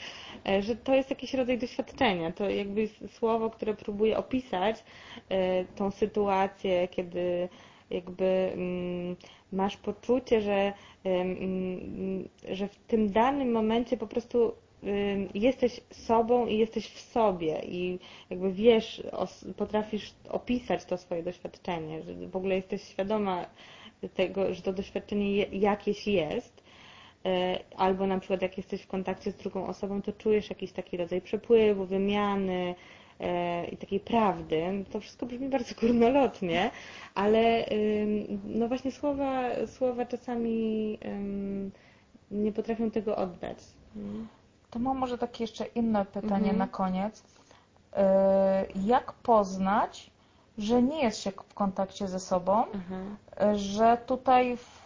E, 0.48 0.62
Że 0.62 0.76
to 0.76 0.96
jest 0.96 1.10
jakiś 1.10 1.34
rodzaj 1.34 1.58
doświadczenia, 1.58 2.32
to 2.32 2.50
jakby 2.50 2.90
słowo, 3.12 3.50
które 3.50 3.74
próbuje 3.74 4.18
opisać 4.18 4.84
e, 5.30 5.66
tą 5.66 5.92
sytuację, 5.92 6.88
kiedy 6.88 7.50
jakby 7.90 8.52
mm, 8.54 9.16
masz 9.52 9.78
poczucie, 9.78 10.42
że, 10.42 10.74
mm, 11.04 12.30
że 12.52 12.68
w 12.68 12.76
tym 12.76 13.12
danym 13.12 13.52
momencie 13.52 13.98
po 13.98 14.08
prostu 14.08 14.54
jesteś 15.34 15.80
sobą 15.92 16.48
i 16.48 16.58
jesteś 16.58 16.88
w 16.88 17.00
sobie 17.00 17.62
i 17.66 18.00
jakby 18.30 18.52
wiesz, 18.52 19.04
potrafisz 19.58 20.14
opisać 20.30 20.86
to 20.86 20.98
swoje 20.98 21.24
doświadczenie, 21.24 22.02
że 22.04 22.14
w 22.14 22.36
ogóle 22.36 22.56
jesteś 22.56 22.84
świadoma 22.84 23.46
tego, 24.14 24.54
że 24.54 24.62
to 24.62 24.74
doświadczenie 24.74 25.44
jakieś 25.44 26.08
jest. 26.08 26.64
E, 27.26 27.60
Albo 27.78 28.08
na 28.08 28.20
przykład 28.20 28.42
jak 28.42 28.58
jesteś 28.58 28.82
w 28.82 28.88
kontakcie 28.88 29.32
z 29.32 29.36
drugą 29.36 29.68
osobą, 29.68 30.02
to 30.02 30.12
czujesz 30.14 30.50
jakiś 30.50 30.72
taki 30.72 30.98
rodzaj 30.98 31.22
przepływu, 31.22 31.86
wymiany 31.86 32.76
e, 33.20 33.66
i 33.68 33.78
takiej 33.78 34.00
prawdy. 34.00 34.86
To 34.92 35.00
wszystko 35.00 35.26
brzmi 35.26 35.50
bardzo 35.50 35.76
górnolotnie, 35.82 36.72
ale 37.16 37.66
no 38.46 38.68
właśnie 38.68 38.92
słowa, 38.92 39.50
słowa 39.68 40.06
czasami 40.06 40.98
nie 42.32 42.52
potrafią 42.52 42.92
tego 42.92 43.16
oddać. 43.16 43.58
To 44.74 44.80
mam 44.80 44.98
może 44.98 45.18
takie 45.18 45.44
jeszcze 45.44 45.66
inne 45.66 46.06
pytanie 46.06 46.36
Mhm. 46.52 46.58
na 46.58 46.68
koniec. 46.68 47.24
E, 47.94 48.66
Jak 48.86 49.14
poznać, 49.14 50.12
że 50.58 50.82
nie 50.82 51.04
jest 51.04 51.20
się 51.22 51.32
w 51.32 51.54
kontakcie 51.54 52.08
ze 52.08 52.20
sobą, 52.20 52.64
e, 53.42 53.56
że 53.58 53.98
tutaj, 54.06 54.58
w- 54.58 54.84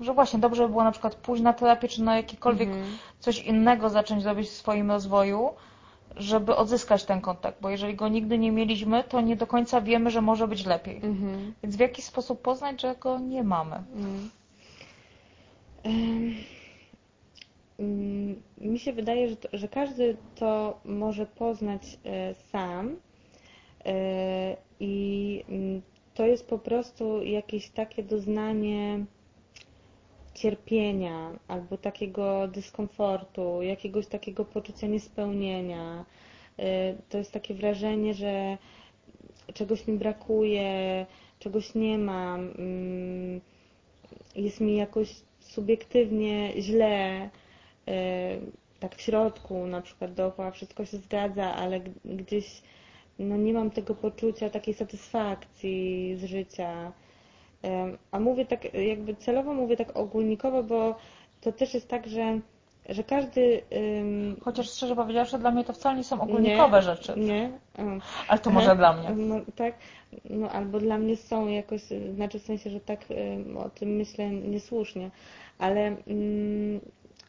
że 0.00 0.14
właśnie 0.14 0.38
dobrze 0.38 0.62
by 0.62 0.68
było 0.68 0.84
na 0.84 0.90
przykład 0.92 1.14
pójść 1.14 1.42
na 1.42 1.52
terapię, 1.52 1.88
czy 1.88 2.02
na 2.02 2.16
jakiekolwiek 2.16 2.68
Mhm. 2.68 2.98
coś 3.20 3.38
innego 3.38 3.90
zacząć 3.90 4.24
robić 4.24 4.48
w 4.48 4.52
swoim 4.52 4.90
rozwoju, 4.90 5.50
żeby 6.16 6.56
odzyskać 6.56 7.04
ten 7.04 7.20
kontakt, 7.20 7.60
bo 7.60 7.70
jeżeli 7.70 7.94
go 7.94 8.08
nigdy 8.08 8.38
nie 8.38 8.52
mieliśmy, 8.52 9.04
to 9.04 9.20
nie 9.20 9.36
do 9.36 9.46
końca 9.46 9.80
wiemy, 9.80 10.10
że 10.10 10.20
może 10.22 10.48
być 10.48 10.66
lepiej. 10.66 10.96
Mhm. 10.96 11.54
Więc 11.62 11.76
w 11.76 11.80
jaki 11.80 12.02
sposób 12.02 12.42
poznać, 12.42 12.80
że 12.82 12.94
go 12.96 13.18
nie 13.18 13.42
mamy? 13.44 13.82
Mm. 17.78 18.42
Mi 18.60 18.78
się 18.78 18.92
wydaje, 18.92 19.28
że, 19.28 19.36
to, 19.36 19.48
że 19.52 19.68
każdy 19.68 20.16
to 20.34 20.80
może 20.84 21.26
poznać 21.26 21.98
e, 22.04 22.34
sam 22.34 22.96
e, 23.84 24.56
i 24.80 25.44
mm, 25.48 25.82
to 26.14 26.26
jest 26.26 26.46
po 26.48 26.58
prostu 26.58 27.22
jakieś 27.22 27.68
takie 27.70 28.02
doznanie 28.02 29.04
cierpienia 30.34 31.38
albo 31.48 31.76
takiego 31.76 32.48
dyskomfortu, 32.48 33.62
jakiegoś 33.62 34.06
takiego 34.06 34.44
poczucia 34.44 34.86
niespełnienia. 34.86 36.04
E, 36.58 36.94
To 37.08 37.18
jest 37.18 37.32
takie 37.32 37.54
wrażenie, 37.54 38.14
że 38.14 38.58
czegoś 39.54 39.86
mi 39.86 39.98
brakuje, 39.98 41.06
czegoś 41.38 41.74
nie 41.74 41.98
mam, 41.98 42.40
mm, 42.58 43.40
jest 44.36 44.60
mi 44.60 44.76
jakoś 44.76 45.14
subiektywnie 45.40 46.52
źle, 46.58 47.30
tak 48.80 48.94
w 48.94 49.00
środku, 49.00 49.66
na 49.66 49.80
przykład 49.80 50.14
dookoła 50.14 50.50
wszystko 50.50 50.84
się 50.84 50.96
zgadza, 50.96 51.54
ale 51.54 51.80
gdzieś 52.04 52.62
no 53.18 53.36
nie 53.36 53.52
mam 53.52 53.70
tego 53.70 53.94
poczucia 53.94 54.50
takiej 54.50 54.74
satysfakcji 54.74 56.16
z 56.16 56.24
życia. 56.24 56.92
A 58.10 58.20
mówię 58.20 58.46
tak, 58.46 58.74
jakby 58.74 59.14
celowo 59.14 59.54
mówię 59.54 59.76
tak 59.76 59.96
ogólnikowo, 59.96 60.62
bo 60.62 60.94
to 61.40 61.52
też 61.52 61.74
jest 61.74 61.88
tak, 61.88 62.06
że, 62.06 62.40
że 62.88 63.04
każdy. 63.04 63.62
Chociaż 64.42 64.70
szczerze 64.70 64.96
powiedziawszy, 64.96 65.38
dla 65.38 65.50
mnie 65.50 65.64
to 65.64 65.72
wcale 65.72 65.96
nie 65.96 66.04
są 66.04 66.20
ogólnikowe 66.20 66.76
nie, 66.76 66.82
rzeczy. 66.82 67.14
Nie. 67.16 67.50
Mm. 67.74 68.00
Ale 68.28 68.38
to 68.38 68.50
może 68.50 68.76
dla 68.76 68.92
mnie. 68.92 69.10
No, 69.10 69.40
tak, 69.56 69.74
no 70.30 70.50
albo 70.50 70.78
dla 70.78 70.98
mnie 70.98 71.16
są 71.16 71.48
jakoś, 71.48 71.92
y, 71.92 72.14
znaczy 72.14 72.38
w 72.38 72.42
sensie, 72.42 72.70
że 72.70 72.80
tak 72.80 73.10
y, 73.10 73.58
o 73.58 73.70
tym 73.70 73.88
myślę 73.88 74.30
niesłusznie, 74.30 75.10
ale 75.58 75.80
mm, 75.80 76.80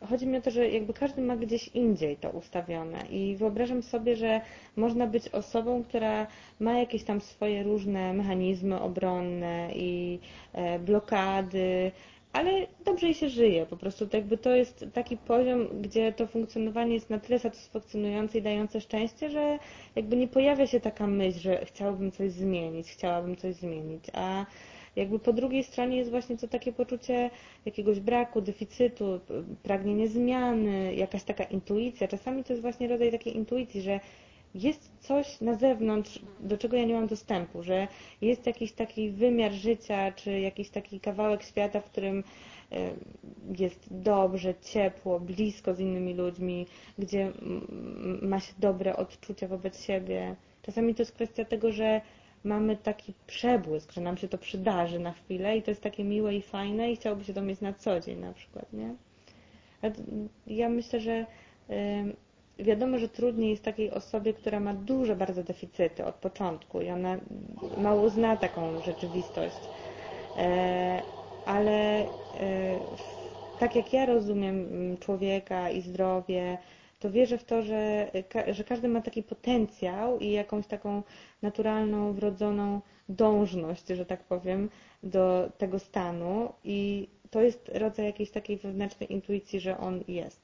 chodzi 0.08 0.28
mi 0.28 0.38
o 0.38 0.42
to, 0.42 0.52
że 0.52 0.70
jakby 0.70 0.94
każdy 0.94 1.22
ma 1.22 1.36
gdzieś 1.36 1.68
indziej 1.68 2.18
to 2.18 2.30
ustawione 2.30 3.06
i 3.10 3.36
wyobrażam 3.36 3.84
sobie, 3.84 4.16
że 4.16 4.42
można 4.76 5.08
być 5.08 5.30
osobą, 5.30 5.84
która 5.84 6.28
ma 6.60 6.80
jakieś 6.80 7.04
tam 7.04 7.22
swoje 7.22 7.64
różne 7.64 8.14
mechanizmy 8.14 8.80
obronne 8.82 9.70
i 9.76 10.20
e, 10.54 10.80
blokady, 10.80 11.92
ale 12.34 12.68
dobrze 12.86 13.06
jej 13.06 13.16
się 13.16 13.30
żyje. 13.30 13.66
Po 13.66 13.78
prostu 13.78 14.08
to 14.08 14.18
jakby 14.18 14.38
to 14.38 14.56
jest 14.56 14.86
taki 14.94 15.18
poziom, 15.18 15.68
gdzie 15.82 16.14
to 16.14 16.28
funkcjonowanie 16.28 16.94
jest 16.94 17.10
na 17.10 17.20
tyle 17.20 17.40
satysfakcjonujące 17.40 18.38
i 18.38 18.42
dające 18.42 18.82
szczęście, 18.82 19.30
że 19.30 19.60
jakby 19.96 20.16
nie 20.16 20.28
pojawia 20.28 20.68
się 20.68 20.80
taka 20.80 21.08
myśl, 21.08 21.40
że 21.40 21.66
chciałabym 21.66 22.12
coś 22.12 22.32
zmienić, 22.32 22.92
chciałabym 22.92 23.36
coś 23.36 23.56
zmienić, 23.56 24.04
a 24.14 24.46
jakby 24.96 25.20
po 25.20 25.34
drugiej 25.34 25.64
stronie 25.64 25.98
jest 25.98 26.10
właśnie 26.10 26.38
to 26.38 26.48
takie 26.48 26.74
poczucie 26.74 27.30
jakiegoś 27.66 28.00
braku, 28.00 28.42
deficytu, 28.42 29.20
pragnienie 29.64 30.08
zmiany, 30.08 30.96
jakaś 30.96 31.24
taka 31.24 31.44
intuicja. 31.44 32.08
Czasami 32.08 32.44
to 32.44 32.54
jest 32.54 32.62
właśnie 32.62 32.88
rodzaj 32.88 33.12
takiej 33.12 33.36
intuicji, 33.36 33.82
że 33.82 34.00
jest 34.56 34.92
coś 35.00 35.42
na 35.42 35.56
zewnątrz, 35.56 36.20
do 36.40 36.58
czego 36.58 36.78
ja 36.78 36.86
nie 36.86 36.94
mam 36.94 37.08
dostępu, 37.08 37.64
że 37.64 37.88
jest 38.22 38.46
jakiś 38.46 38.72
taki 38.72 39.10
wymiar 39.10 39.52
życia, 39.52 40.12
czy 40.12 40.40
jakiś 40.40 40.70
taki 40.70 41.00
kawałek 41.00 41.44
świata, 41.44 41.80
w 41.80 41.86
którym 41.86 42.24
jest 43.60 43.88
dobrze, 43.92 44.54
ciepło, 44.62 45.20
blisko 45.20 45.74
z 45.74 45.80
innymi 45.80 46.14
ludźmi, 46.14 46.66
gdzie 47.00 47.32
ma 48.22 48.40
się 48.40 48.54
dobre 48.60 48.96
odczucia 48.96 49.48
wobec 49.48 49.84
siebie. 49.84 50.36
Czasami 50.62 50.96
to 50.96 51.02
jest 51.02 51.12
kwestia 51.12 51.46
tego, 51.46 51.72
że 51.72 52.02
mamy 52.44 52.78
taki 52.78 53.14
przebłysk, 53.28 53.92
że 53.92 54.02
nam 54.02 54.18
się 54.18 54.28
to 54.28 54.38
przydarzy 54.38 55.00
na 55.00 55.12
chwilę 55.12 55.58
i 55.58 55.62
to 55.62 55.72
jest 55.72 55.82
takie 55.82 56.04
miłe 56.04 56.36
i 56.36 56.42
fajne 56.42 56.92
i 56.92 56.96
chciałoby 56.96 57.24
się 57.24 57.34
to 57.34 57.42
mieć 57.42 57.62
na 57.62 57.74
co 57.74 58.00
dzień 58.00 58.20
na 58.20 58.34
przykład, 58.34 58.74
nie? 58.74 58.96
Ja 60.48 60.70
myślę, 60.70 61.00
że 61.00 61.26
ym, 61.70 62.16
wiadomo, 62.60 62.98
że 62.98 63.10
trudniej 63.10 63.50
jest 63.50 63.64
takiej 63.64 63.92
osobie, 63.92 64.34
która 64.34 64.60
ma 64.60 64.74
duże 64.74 65.16
bardzo 65.16 65.44
deficyty 65.44 66.06
od 66.06 66.16
początku 66.16 66.82
i 66.82 66.90
ona 66.90 67.18
mało 67.78 68.10
zna 68.10 68.38
taką 68.38 68.82
rzeczywistość. 68.82 69.60
E, 70.38 71.02
ale 71.46 72.02
e, 72.02 72.06
tak 73.60 73.76
jak 73.76 73.94
ja 73.94 74.06
rozumiem 74.06 74.68
mm, 74.72 74.98
człowieka 74.98 75.70
i 75.70 75.82
zdrowie, 75.82 76.58
to 77.00 77.12
wierzę 77.12 77.38
w 77.38 77.44
to, 77.44 77.62
że, 77.62 78.12
że 78.48 78.64
każdy 78.64 78.88
ma 78.88 79.02
taki 79.02 79.24
potencjał 79.24 80.20
i 80.20 80.32
jakąś 80.32 80.68
taką 80.68 81.04
naturalną, 81.42 82.14
wrodzoną 82.14 82.82
dążność, 83.10 83.88
że 83.88 84.06
tak 84.06 84.24
powiem, 84.24 84.70
do 85.04 85.50
tego 85.58 85.80
stanu 85.80 86.54
i 86.64 87.08
to 87.32 87.42
jest 87.42 87.72
rodzaj 87.74 88.06
jakiejś 88.06 88.32
takiej 88.32 88.58
wewnętrznej 88.58 89.14
intuicji, 89.14 89.60
że 89.60 89.78
on 89.78 90.04
jest. 90.08 90.42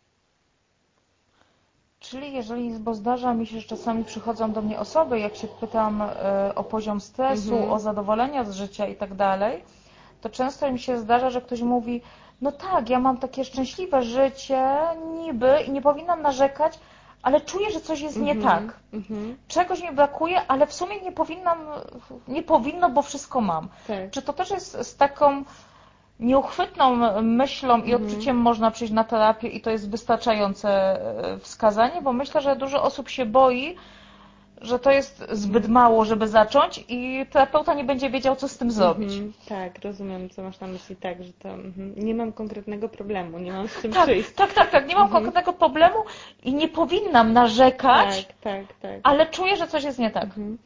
Czyli 2.00 2.34
jeżeli, 2.34 2.70
bo 2.80 2.94
zdarza 2.94 3.34
mi 3.34 3.48
się, 3.48 3.60
że 3.60 3.68
czasami 3.68 4.04
przychodzą 4.04 4.52
do 4.52 4.62
mnie 4.62 4.80
osoby, 4.80 5.20
jak 5.20 5.36
się 5.36 5.48
pytam 5.48 6.02
e, 6.02 6.56
o 6.56 6.63
poziom 6.63 7.02
stresu, 7.02 7.54
Mhm. 7.54 7.72
o 7.72 7.80
zadowolenia 7.80 8.44
z 8.44 8.56
życia 8.56 8.88
i 8.88 8.96
tak 8.96 9.13
dalej, 9.15 9.63
to 10.22 10.30
często 10.30 10.72
mi 10.72 10.80
się 10.80 11.00
zdarza, 11.00 11.30
że 11.30 11.41
ktoś 11.41 11.62
mówi, 11.62 12.02
no 12.41 12.52
tak, 12.52 12.89
ja 12.89 13.00
mam 13.00 13.17
takie 13.17 13.45
szczęśliwe 13.45 14.04
życie, 14.04 14.67
niby 15.19 15.58
i 15.67 15.71
nie 15.71 15.82
powinnam 15.82 16.21
narzekać, 16.21 16.80
ale 17.24 17.41
czuję, 17.41 17.71
że 17.71 17.82
coś 17.82 18.02
jest 18.02 18.17
nie 18.17 18.32
Mhm, 18.32 18.67
tak. 18.67 18.78
Mhm. 18.93 19.38
Czegoś 19.48 19.82
mi 19.84 19.91
brakuje, 19.91 20.41
ale 20.48 20.67
w 20.67 20.74
sumie 20.74 21.02
nie 21.02 21.12
powinnam, 21.12 21.58
nie 22.28 22.43
powinno, 22.43 22.89
bo 22.89 23.02
wszystko 23.02 23.41
mam. 23.41 23.69
Tak. 23.88 24.12
Czy 24.12 24.21
to 24.21 24.34
też 24.34 24.52
jest 24.52 24.78
z 24.88 24.95
taką 24.98 25.43
nieuchwytną 26.19 26.95
myślą 27.21 27.78
i 27.78 27.91
Mhm. 27.93 28.04
odczuciem 28.04 28.38
można 28.38 28.71
przyjść 28.71 28.93
na 28.93 29.04
terapię 29.04 29.48
i 29.48 29.62
to 29.62 29.69
jest 29.71 29.89
wystarczające 29.89 30.69
e, 30.69 31.39
wskazanie? 31.39 32.02
Bo 32.02 32.13
myślę, 32.13 32.41
że 32.41 32.56
dużo 32.56 32.84
osób 32.84 33.10
się 33.10 33.26
boi, 33.26 33.76
że 34.62 34.80
to 34.80 34.91
jest 34.91 35.26
zbyt 35.32 35.68
mało, 35.68 36.06
żeby 36.06 36.28
zacząć 36.28 36.86
i 36.89 37.26
terapeuta 37.32 37.74
nie 37.74 37.84
będzie 37.84 38.10
wiedział, 38.10 38.36
co 38.36 38.48
z 38.48 38.58
tym 38.58 38.72
zrobić. 38.72 39.13
Mhm, 39.13 39.34
tak, 39.48 39.84
rozumiem, 39.84 40.30
co 40.30 40.44
masz 40.44 40.60
na 40.60 40.68
myśli, 40.68 40.96
tak, 40.96 41.24
że 41.24 41.34
to 41.34 41.50
mhm. 41.50 41.94
nie 41.98 42.15
mam 42.15 42.32
konkretnego 42.32 42.89
problemu, 42.89 43.39
nie 43.39 43.52
mam 43.52 43.68
z 43.68 43.82
czym 43.82 43.94
Tak, 43.94 44.04
przyjść. 44.04 44.32
tak, 44.32 44.54
tak, 44.54 44.70
tak, 44.72 44.88
nie 44.88 44.96
mam 44.96 45.10
konkretnego 45.10 45.54
problemu 45.54 45.98
i 46.44 46.54
nie 46.54 46.68
powinnam 46.68 47.34
narzekać, 47.34 48.26
tak, 48.26 48.36
tak, 48.41 48.78
tak. 48.82 49.00
ale 49.04 49.28
czuję, 49.28 49.58
że 49.58 49.68
coś 49.68 49.84
jest 49.84 50.00
nie 50.00 50.12
tak. 50.12 50.24
Mhm. 50.24 50.58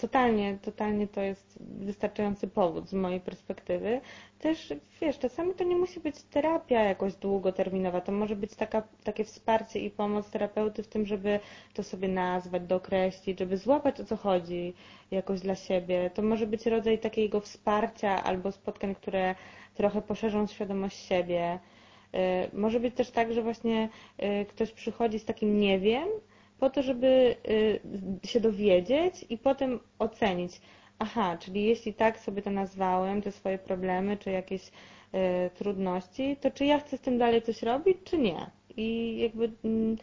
Totalnie, 0.00 0.58
totalnie 0.62 1.08
to 1.08 1.20
jest 1.20 1.58
wystarczający 1.60 2.48
powód 2.48 2.88
z 2.88 2.92
mojej 2.92 3.20
perspektywy. 3.20 4.00
Też, 4.40 4.72
wiesz, 5.00 5.18
czasami 5.18 5.54
to 5.54 5.64
nie 5.64 5.76
musi 5.76 6.00
być 6.00 6.22
terapia 6.22 6.82
jakoś 6.84 7.14
długoterminowa, 7.14 8.00
to 8.00 8.12
może 8.12 8.36
być 8.36 8.54
taka, 8.54 8.82
takie 9.04 9.24
wsparcie 9.24 9.78
i 9.80 9.90
pomoc 9.90 10.30
terapeuty 10.30 10.82
w 10.82 10.88
tym, 10.88 11.06
żeby 11.06 11.40
to 11.74 11.82
sobie 11.82 12.08
nazwać, 12.08 12.62
dookreślić, 12.62 13.38
żeby 13.38 13.56
złapać 13.56 14.00
o 14.00 14.04
co 14.04 14.16
chodzi 14.16 14.74
jakoś 15.10 15.40
dla 15.40 15.54
siebie. 15.54 16.10
To 16.14 16.22
może 16.22 16.46
być 16.46 16.66
rodzaj 16.66 16.98
takiego 16.98 17.40
wsparcia 17.40 18.24
albo 18.24 18.52
spotkań, 18.52 18.94
które 18.94 19.34
trochę 19.74 20.02
poszerzą 20.02 20.46
świadomość 20.46 20.96
siebie. 21.06 21.58
Y, 22.14 22.18
Może 22.56 22.80
być 22.80 22.94
też 22.94 23.10
tak, 23.10 23.32
że 23.32 23.42
właśnie 23.42 23.88
y, 24.22 24.46
ktoś 24.48 24.72
przychodzi 24.72 25.18
z 25.18 25.24
takim 25.24 25.60
nie 25.60 25.78
wiem, 25.78 26.08
po 26.58 26.70
to, 26.70 26.82
żeby 26.82 27.36
y, 28.24 28.28
się 28.28 28.40
dowiedzieć 28.40 29.26
i 29.28 29.38
potem 29.38 29.80
ocenić. 29.98 30.60
Aha, 31.02 31.36
czyli 31.40 31.64
jeśli 31.64 31.94
tak 31.94 32.18
sobie 32.18 32.42
to 32.42 32.50
nazwałem, 32.50 33.22
te 33.22 33.32
swoje 33.32 33.58
problemy 33.58 34.16
czy 34.16 34.30
jakieś 34.30 34.68
y, 34.68 34.70
trudności, 35.54 36.36
to 36.40 36.50
czy 36.50 36.64
ja 36.64 36.78
chcę 36.78 36.96
z 36.96 37.00
tym 37.00 37.18
dalej 37.18 37.42
coś 37.42 37.62
robić, 37.62 37.98
czy 38.04 38.18
nie? 38.18 38.50
I 38.76 39.18
jakby 39.18 39.50
mm, 39.64 39.96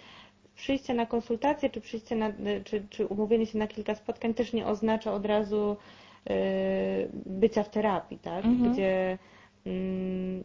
przyjście 0.56 0.94
na 0.94 1.06
konsultację, 1.06 1.70
czy 1.70 1.82
przyjście 1.82 2.16
na, 2.16 2.30
y, 2.30 2.62
czy, 2.66 2.86
czy 2.90 3.06
umówienie 3.06 3.46
się 3.46 3.58
na 3.58 3.68
kilka 3.68 3.96
spotkań 3.96 4.34
też 4.34 4.54
nie 4.54 4.68
oznacza 4.68 5.14
od 5.14 5.26
razu 5.26 5.78
y, 6.30 6.34
bycia 7.26 7.64
w 7.64 7.70
terapii, 7.70 8.18
tak? 8.20 8.46
Mhm. 8.46 8.74
Gdzie 8.74 9.18
mm, 9.66 10.44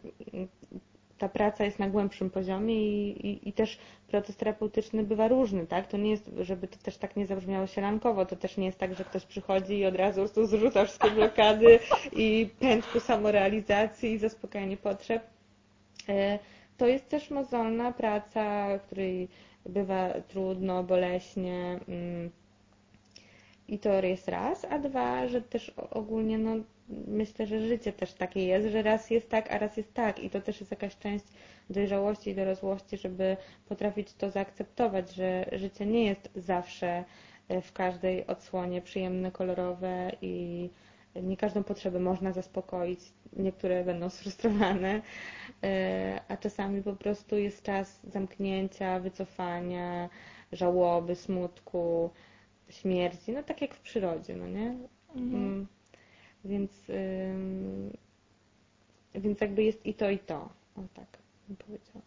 ta 1.23 1.29
praca 1.29 1.63
jest 1.65 1.79
na 1.79 1.89
głębszym 1.89 2.29
poziomie 2.29 2.75
i, 2.75 3.27
i, 3.27 3.49
i 3.49 3.53
też 3.53 3.77
proces 4.07 4.35
terapeutyczny 4.37 5.03
bywa 5.03 5.27
różny, 5.27 5.67
tak? 5.67 5.87
To 5.87 5.97
nie 5.97 6.11
jest, 6.11 6.31
żeby 6.41 6.67
to 6.67 6.77
też 6.77 6.97
tak 6.97 7.15
nie 7.15 7.25
zabrzmiało 7.25 7.67
sielankowo, 7.67 8.25
to 8.25 8.35
też 8.35 8.57
nie 8.57 8.65
jest 8.65 8.77
tak, 8.77 8.95
że 8.95 9.03
ktoś 9.03 9.25
przychodzi 9.25 9.77
i 9.77 9.85
od 9.85 9.95
razu 9.95 10.21
prostu 10.21 10.45
zrzuca 10.45 10.85
wszystkie 10.85 11.11
blokady 11.11 11.79
i 12.11 12.49
pęd 12.59 12.87
ku 12.87 12.99
samorealizacji 12.99 14.11
i 14.11 14.17
zaspokajanie 14.17 14.77
potrzeb. 14.77 15.23
E, 16.09 16.39
To 16.77 16.87
jest 16.87 17.09
też 17.09 17.29
mozolna 17.29 17.91
praca, 17.91 18.77
której 18.79 19.27
bywa 19.65 20.13
trudno, 20.27 20.83
boleśnie. 20.83 21.79
mm, 21.87 22.29
I 23.67 23.79
to 23.79 23.93
jest 23.93 24.27
raz, 24.27 24.65
a 24.69 24.79
dwa, 24.79 25.27
że 25.27 25.41
też 25.41 25.71
ogólnie 25.91 26.37
no, 26.37 26.55
myślę, 26.89 27.47
że 27.47 27.67
życie 27.67 27.93
też 27.93 28.13
takie 28.13 28.45
jest, 28.45 28.67
że 28.67 28.81
raz 28.81 29.09
jest 29.09 29.29
tak, 29.29 29.51
a 29.51 29.57
raz 29.57 29.77
jest 29.77 29.93
tak. 29.93 30.19
I 30.19 30.29
to 30.29 30.41
też 30.41 30.59
jest 30.59 30.71
jakaś 30.71 30.97
część 30.97 31.25
dojrzałości 31.69 32.29
i 32.29 32.35
dorosłości, 32.35 32.97
żeby 32.97 33.37
potrafić 33.69 34.13
to 34.13 34.29
zaakceptować, 34.31 35.15
że 35.15 35.45
życie 35.51 35.85
nie 35.85 36.05
jest 36.05 36.29
zawsze 36.35 37.03
e, 37.47 37.61
w 37.61 37.73
każdej 37.73 38.27
odsłonie 38.27 38.81
przyjemne, 38.81 39.31
kolorowe 39.31 40.11
i 40.21 40.69
nie 41.15 41.37
każdą 41.37 41.63
potrzebę 41.63 41.99
można 41.99 42.31
zaspokoić. 42.31 42.99
Niektóre 43.33 43.83
będą 43.83 44.09
sfrustrowane, 44.15 45.01
e, 45.63 46.21
a 46.27 46.37
czasami 46.37 46.83
po 46.83 46.93
prostu 46.93 47.37
jest 47.37 47.63
czas 47.63 47.99
zamknięcia, 48.03 48.99
wycofania, 48.99 50.09
żałoby, 50.51 51.15
smutku, 51.15 52.09
śmierci, 52.69 53.31
no 53.31 53.43
tak 53.43 53.61
jak 53.61 53.73
w 53.73 53.81
przyrodzie, 53.81 54.35
no 54.35 54.47
nie? 54.47 54.77
Mm. 55.15 55.67
Więc, 56.45 56.71
więc 59.15 59.41
jakby 59.41 59.63
jest 59.63 59.85
i 59.85 59.93
to, 59.93 60.09
i 60.09 60.19
to. 60.19 60.35
O 60.77 60.81
tak 60.95 61.05
bym 61.47 61.57
powiedziała. 61.57 62.01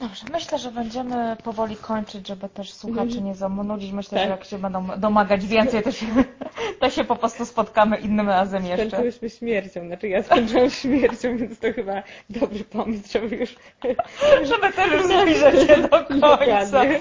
Dobrze, 0.00 0.24
myślę, 0.32 0.58
że 0.58 0.70
będziemy 0.72 1.36
powoli 1.44 1.76
kończyć, 1.76 2.28
żeby 2.28 2.48
też 2.48 2.72
słuchaczy 2.72 3.02
Mhm. 3.06 3.24
nie 3.24 3.34
zanudzić. 3.34 3.92
Myślę, 3.92 4.18
Tak. 4.18 4.24
że 4.26 4.30
jak 4.30 4.44
się 4.44 4.58
będą 4.58 4.86
domagać 5.00 5.46
więcej, 5.46 5.82
to 5.82 5.92
się, 5.92 6.06
to 6.80 6.90
się 6.90 7.04
po 7.04 7.16
prostu 7.16 7.46
spotkamy 7.46 7.96
innym 7.96 8.28
razem 8.28 8.66
jeszcze. 8.66 8.86
Skończyłyśmy 8.88 9.30
śmiercią, 9.30 9.86
znaczy 9.86 10.08
ja 10.08 10.22
skończyłam 10.22 10.70
śmiercią, 10.70 11.36
więc 11.36 11.58
to 11.58 11.72
chyba 11.72 12.02
dobry 12.30 12.64
pomysł, 12.64 13.12
żeby 13.12 13.36
już 13.36 13.56
Żeby 14.42 14.72
też 14.72 14.92
już 14.92 15.06
zbliżać 15.06 15.66
się 15.68 15.76
do 15.82 15.88
końca. 16.04 16.14
Dokładnie. 16.14 17.00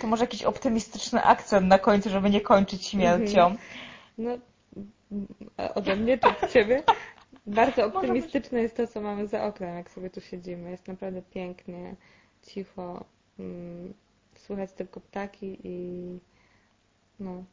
To 0.00 0.06
może 0.06 0.22
jakiś 0.24 0.42
optymistyczny 0.42 1.22
akcent 1.24 1.66
na 1.66 1.78
końcu, 1.78 2.10
żeby 2.10 2.30
nie 2.30 2.40
kończyć 2.40 2.86
śmiercią. 2.86 3.54
No, 4.18 4.30
a 4.30 4.36
ode 5.74 5.96
mnie 5.96 6.18
czy 6.18 6.28
od 6.28 6.52
Ciebie? 6.52 6.82
Bardzo 7.46 7.86
optymistyczne 7.86 8.62
jest 8.62 8.76
to, 8.76 8.86
co 8.86 9.00
mamy 9.00 9.26
za 9.26 9.44
oknem, 9.44 9.76
jak 9.76 9.90
sobie 9.90 10.10
tu 10.10 10.20
siedzimy. 10.20 10.70
Jest 10.70 10.88
naprawdę 10.88 11.22
pięknie, 11.22 11.96
cicho, 12.42 13.04
mm, 13.38 13.94
słychać 14.36 14.72
tylko 14.72 15.00
ptaki 15.00 15.58
i 15.64 16.18
no, 17.20 17.44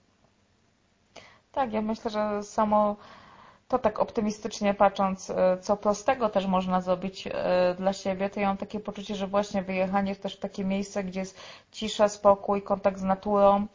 Tak, 1.52 1.74
ja 1.74 1.82
myślę, 1.82 2.12
że 2.12 2.43
samo 2.43 2.96
to 3.67 3.80
tak 3.80 4.00
optymistycznie 4.00 4.74
patrząc, 4.74 5.30
e, 5.30 5.58
co 5.62 5.78
prostego 5.78 6.30
też 6.30 6.46
można 6.46 6.82
zrobić 6.82 7.28
e, 7.28 7.76
dla 7.78 7.93
siebie, 7.93 8.30
to 8.30 8.39
ja 8.39 8.48
mam 8.48 8.58
takie 8.58 8.80
poczucie, 8.80 9.15
że 9.15 9.28
właśnie 9.28 9.63
wyjechanie 9.63 10.15
też 10.15 10.36
w 10.36 10.39
takie 10.39 10.65
miejsce, 10.65 11.04
gdzie 11.04 11.20
jest 11.20 11.39
cisza, 11.72 12.10
spokój, 12.10 12.62
kontakt 12.62 13.00
z 13.00 13.04
naturą, 13.04 13.67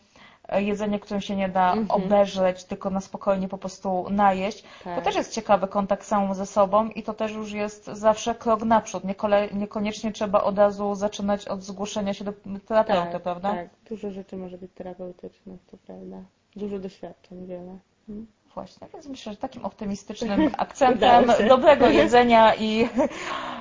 jedzenie, 0.59 1.01
którym 1.01 1.21
się 1.21 1.37
nie 1.37 1.49
da 1.49 1.73
Mhm. 1.73 2.03
obeżreć, 2.05 2.65
tylko 2.65 2.91
na 2.91 3.01
spokojnie 3.01 3.49
po 3.49 3.59
prostu 3.59 4.07
najeść. 4.11 4.63
To 4.63 4.69
Tak. 4.85 5.05
też 5.05 5.15
jest 5.17 5.33
ciekawy 5.33 5.69
kontakt 5.69 6.07
samą 6.07 6.35
ze 6.35 6.47
sobą 6.47 6.89
i 6.89 7.03
to 7.03 7.15
też 7.15 7.33
już 7.33 7.53
jest 7.53 7.85
zawsze 7.87 8.35
krok 8.35 8.63
naprzód. 8.63 9.05
Niekole, 9.05 9.49
niekoniecznie 9.53 10.13
trzeba 10.13 10.43
od 10.43 10.59
razu 10.59 10.95
zaczynać 10.95 11.49
od 11.49 11.63
zgłoszenia 11.63 12.15
się 12.15 12.25
do 12.25 12.33
terapeuty, 12.67 13.13
tak, 13.13 13.23
prawda? 13.23 13.51
tak, 13.51 13.69
dużo 13.89 14.11
rzeczy 14.11 14.37
może 14.37 14.59
być 14.59 14.71
terapeutycznych, 14.75 15.61
to 15.71 15.77
prawda. 15.87 16.17
Dużo 16.57 16.79
doświadczeń, 16.79 17.47
wiele. 17.47 17.79
Mm. 18.09 18.27
Właśnie, 18.55 18.89
więc 18.93 19.07
myślę, 19.07 19.33
że 19.33 19.39
takim 19.39 19.65
optymistycznym 19.65 20.51
akcentem 20.59 21.25
dobrego 21.49 21.89
jedzenia 22.01 22.55
i 22.55 22.89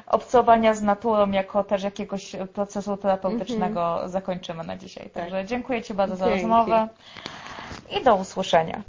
obcowania 0.08 0.73
z 0.73 0.82
naturą 0.82 1.32
jako 1.32 1.63
też 1.63 1.84
jakiegoś 1.84 2.36
procesu 2.54 2.97
terapeutycznego 2.97 4.01
zakończymy 4.06 4.63
na 4.63 4.77
dzisiaj. 4.77 5.10
Także 5.10 5.45
dziękuję 5.45 5.82
Ci 5.82 5.93
bardzo 5.93 6.15
za 6.15 6.25
Mhm. 6.25 6.41
Rozmowę 6.41 6.88
i 7.99 8.04
do 8.04 8.15
usłyszenia. 8.15 8.80